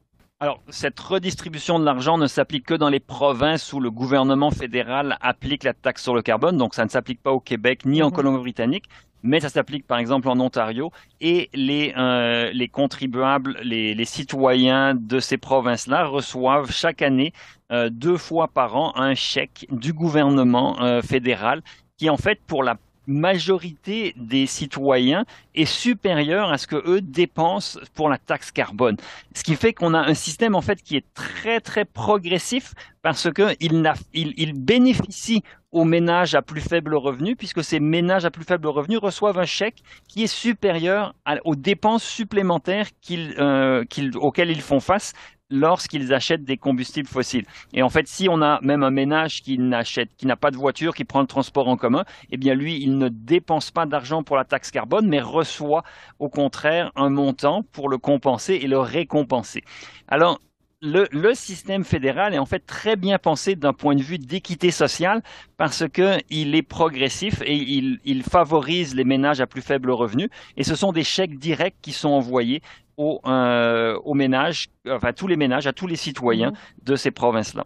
Alors, 0.40 0.60
cette 0.70 0.98
redistribution 0.98 1.78
de 1.78 1.84
l'argent 1.84 2.18
ne 2.18 2.26
s'applique 2.26 2.66
que 2.66 2.74
dans 2.74 2.88
les 2.88 3.00
provinces 3.00 3.72
où 3.72 3.78
le 3.78 3.92
gouvernement 3.92 4.50
fédéral 4.50 5.18
applique 5.20 5.62
la 5.62 5.72
taxe 5.72 6.02
sur 6.02 6.14
le 6.16 6.22
carbone, 6.22 6.56
donc 6.56 6.74
ça 6.74 6.84
ne 6.84 6.90
s'applique 6.90 7.22
pas 7.22 7.30
au 7.30 7.40
Québec 7.40 7.84
ni 7.84 8.02
en 8.02 8.08
mhm. 8.08 8.12
Colombie-Britannique 8.12 8.86
mais 9.22 9.40
ça 9.40 9.48
s'applique 9.48 9.86
par 9.86 9.98
exemple 9.98 10.28
en 10.28 10.38
Ontario 10.40 10.90
et 11.20 11.50
les, 11.52 11.92
euh, 11.96 12.50
les 12.52 12.68
contribuables, 12.68 13.58
les, 13.62 13.94
les, 13.94 14.04
citoyens 14.04 14.94
de 14.94 15.20
ces 15.20 15.38
provinces-là 15.38 16.06
reçoivent 16.06 16.70
chaque 16.70 17.02
année 17.02 17.32
euh, 17.72 17.90
deux 17.90 18.16
fois 18.16 18.48
par 18.48 18.76
an 18.76 18.92
un 18.96 19.14
chèque 19.14 19.66
du 19.70 19.92
gouvernement 19.92 20.80
euh, 20.80 21.02
fédéral 21.02 21.62
qui 21.96 22.08
en 22.08 22.16
fait 22.16 22.40
pour 22.46 22.62
la 22.62 22.76
majorité 23.08 24.12
des 24.16 24.46
citoyens 24.46 25.24
est 25.54 25.64
supérieur 25.64 26.52
à 26.52 26.58
ce 26.58 26.66
que 26.66 26.76
eux 26.88 27.00
dépensent 27.00 27.80
pour 27.94 28.08
la 28.08 28.18
taxe 28.18 28.52
carbone. 28.52 28.96
Ce 29.34 29.42
qui 29.42 29.56
fait 29.56 29.72
qu'on 29.72 29.94
a 29.94 30.00
un 30.00 30.14
système 30.14 30.54
en 30.54 30.60
fait 30.60 30.82
qui 30.82 30.96
est 30.96 31.06
très 31.14 31.60
très 31.60 31.84
progressif 31.84 32.74
parce 33.02 33.32
que 33.32 33.56
il, 33.60 34.52
bénéficie 34.54 35.42
aux 35.72 35.84
ménages 35.84 36.34
à 36.34 36.42
plus 36.42 36.60
faible 36.60 36.94
revenu, 36.94 37.36
puisque 37.36 37.64
ces 37.64 37.80
ménages 37.80 38.24
à 38.24 38.30
plus 38.30 38.44
faible 38.44 38.68
revenu 38.68 38.98
reçoivent 38.98 39.38
un 39.38 39.44
chèque 39.44 39.82
qui 40.08 40.24
est 40.24 40.26
supérieur 40.26 41.14
aux 41.44 41.56
dépenses 41.56 42.04
supplémentaires 42.04 42.88
euh, 43.10 43.84
auxquelles 44.16 44.50
ils 44.50 44.62
font 44.62 44.80
face 44.80 45.12
lorsqu'ils 45.50 46.12
achètent 46.12 46.44
des 46.44 46.56
combustibles 46.56 47.08
fossiles. 47.08 47.46
Et 47.72 47.82
en 47.82 47.88
fait, 47.88 48.06
si 48.06 48.28
on 48.28 48.42
a 48.42 48.60
même 48.62 48.82
un 48.82 48.90
ménage 48.90 49.42
qui 49.42 49.58
n'achète, 49.58 50.10
qui 50.16 50.26
n'a 50.26 50.36
pas 50.36 50.50
de 50.50 50.56
voiture, 50.56 50.94
qui 50.94 51.04
prend 51.04 51.20
le 51.20 51.26
transport 51.26 51.68
en 51.68 51.76
commun, 51.76 52.04
eh 52.30 52.36
bien 52.36 52.54
lui, 52.54 52.80
il 52.82 52.98
ne 52.98 53.08
dépense 53.08 53.70
pas 53.70 53.86
d'argent 53.86 54.22
pour 54.22 54.36
la 54.36 54.44
taxe 54.44 54.70
carbone, 54.70 55.08
mais 55.08 55.20
reçoit 55.20 55.82
au 56.18 56.28
contraire 56.28 56.92
un 56.96 57.10
montant 57.10 57.62
pour 57.72 57.88
le 57.88 57.98
compenser 57.98 58.54
et 58.54 58.66
le 58.66 58.78
récompenser. 58.78 59.64
Alors, 60.08 60.40
le, 60.80 61.34
système 61.34 61.84
fédéral 61.84 62.34
est 62.34 62.38
en 62.38 62.46
fait 62.46 62.64
très 62.64 62.96
bien 62.96 63.18
pensé 63.18 63.56
d'un 63.56 63.72
point 63.72 63.96
de 63.96 64.02
vue 64.02 64.18
d'équité 64.18 64.70
sociale 64.70 65.22
parce 65.56 65.84
qu'il 65.88 66.54
est 66.54 66.62
progressif 66.62 67.42
et 67.44 67.56
il, 67.56 68.22
favorise 68.22 68.94
les 68.94 69.04
ménages 69.04 69.40
à 69.40 69.46
plus 69.46 69.62
faible 69.62 69.90
revenu. 69.90 70.30
Et 70.56 70.62
ce 70.62 70.76
sont 70.76 70.92
des 70.92 71.04
chèques 71.04 71.38
directs 71.38 71.76
qui 71.82 71.92
sont 71.92 72.10
envoyés 72.10 72.62
aux, 72.98 73.20
euh, 73.26 73.98
ménages, 74.14 74.68
enfin 74.88 75.08
à 75.08 75.12
tous 75.14 75.26
les 75.26 75.36
ménages, 75.36 75.66
à 75.66 75.72
tous 75.72 75.86
les 75.86 75.96
citoyens 75.96 76.50
mhm. 76.50 76.56
de 76.84 76.96
ces 76.96 77.10
provinces-là. 77.10 77.64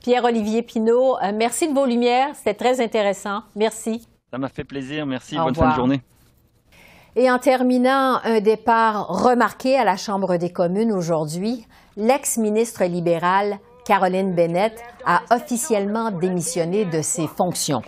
Pierre-Olivier 0.00 0.62
Pinault, 0.62 1.16
euh, 1.22 1.30
merci 1.32 1.68
de 1.68 1.74
vos 1.74 1.86
lumières. 1.86 2.34
C'était 2.34 2.54
très 2.54 2.80
intéressant. 2.80 3.42
Merci. 3.54 4.08
Ça 4.32 4.38
m'a 4.38 4.48
fait 4.48 4.64
plaisir. 4.64 5.06
Merci. 5.06 5.36
Bonne 5.36 5.54
fin 5.54 5.70
de 5.70 5.74
journée. 5.76 6.00
Et 7.14 7.30
en 7.30 7.38
terminant, 7.38 8.20
un 8.24 8.40
départ 8.40 9.06
remarqué 9.06 9.76
à 9.76 9.84
la 9.84 9.96
Chambre 9.96 10.38
des 10.38 10.50
communes 10.50 10.92
aujourd'hui 10.92 11.66
l'ex-ministre 11.96 12.84
libérale 12.84 13.58
Caroline 13.84 14.34
Bennett 14.34 14.80
a 15.04 15.22
officiellement 15.30 16.10
démissionné 16.10 16.84
de 16.84 17.02
ses 17.02 17.26
fonctions. 17.26 17.82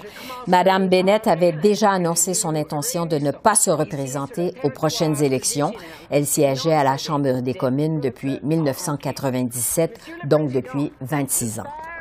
Madame 0.46 0.88
Bennett 0.88 1.26
avait 1.26 1.52
déjà 1.52 1.90
annoncé 1.92 2.34
son 2.34 2.54
intention 2.54 3.06
de 3.06 3.18
ne 3.18 3.30
pas 3.30 3.54
se 3.54 3.70
représenter 3.70 4.54
aux 4.64 4.70
prochaines 4.70 5.22
élections. 5.22 5.72
Elle 6.10 6.26
siégeait 6.26 6.74
à 6.74 6.84
la 6.84 6.96
Chambre 6.96 7.40
des 7.40 7.54
communes 7.54 8.00
depuis 8.00 8.40
1997, 8.42 10.00
donc 10.24 10.50
depuis 10.50 10.92
26 11.00 11.60
ans. 11.60 11.93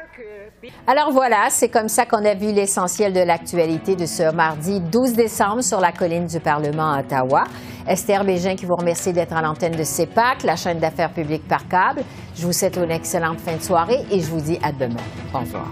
Alors 0.87 1.11
voilà, 1.11 1.47
c'est 1.49 1.69
comme 1.69 1.89
ça 1.89 2.05
qu'on 2.05 2.23
a 2.25 2.33
vu 2.33 2.51
l'essentiel 2.51 3.13
de 3.13 3.19
l'actualité 3.19 3.95
de 3.95 4.05
ce 4.05 4.33
mardi 4.33 4.79
12 4.79 5.13
décembre 5.13 5.61
sur 5.61 5.79
la 5.79 5.91
colline 5.91 6.25
du 6.25 6.39
Parlement 6.39 6.93
à 6.93 6.99
Ottawa. 6.99 7.45
Esther 7.87 8.23
Bégin 8.23 8.55
qui 8.55 8.65
vous 8.65 8.75
remercie 8.75 9.11
d'être 9.11 9.33
à 9.33 9.41
l'antenne 9.41 9.75
de 9.75 9.83
CEPAC, 9.83 10.43
la 10.43 10.55
chaîne 10.55 10.79
d'affaires 10.79 11.11
publiques 11.11 11.47
par 11.47 11.67
câble. 11.67 12.03
Je 12.35 12.45
vous 12.45 12.53
souhaite 12.53 12.77
une 12.77 12.91
excellente 12.91 13.39
fin 13.39 13.55
de 13.55 13.61
soirée 13.61 14.05
et 14.09 14.19
je 14.19 14.27
vous 14.27 14.41
dis 14.41 14.59
à 14.63 14.71
demain. 14.71 15.01
Au 15.33 15.39
revoir. 15.39 15.69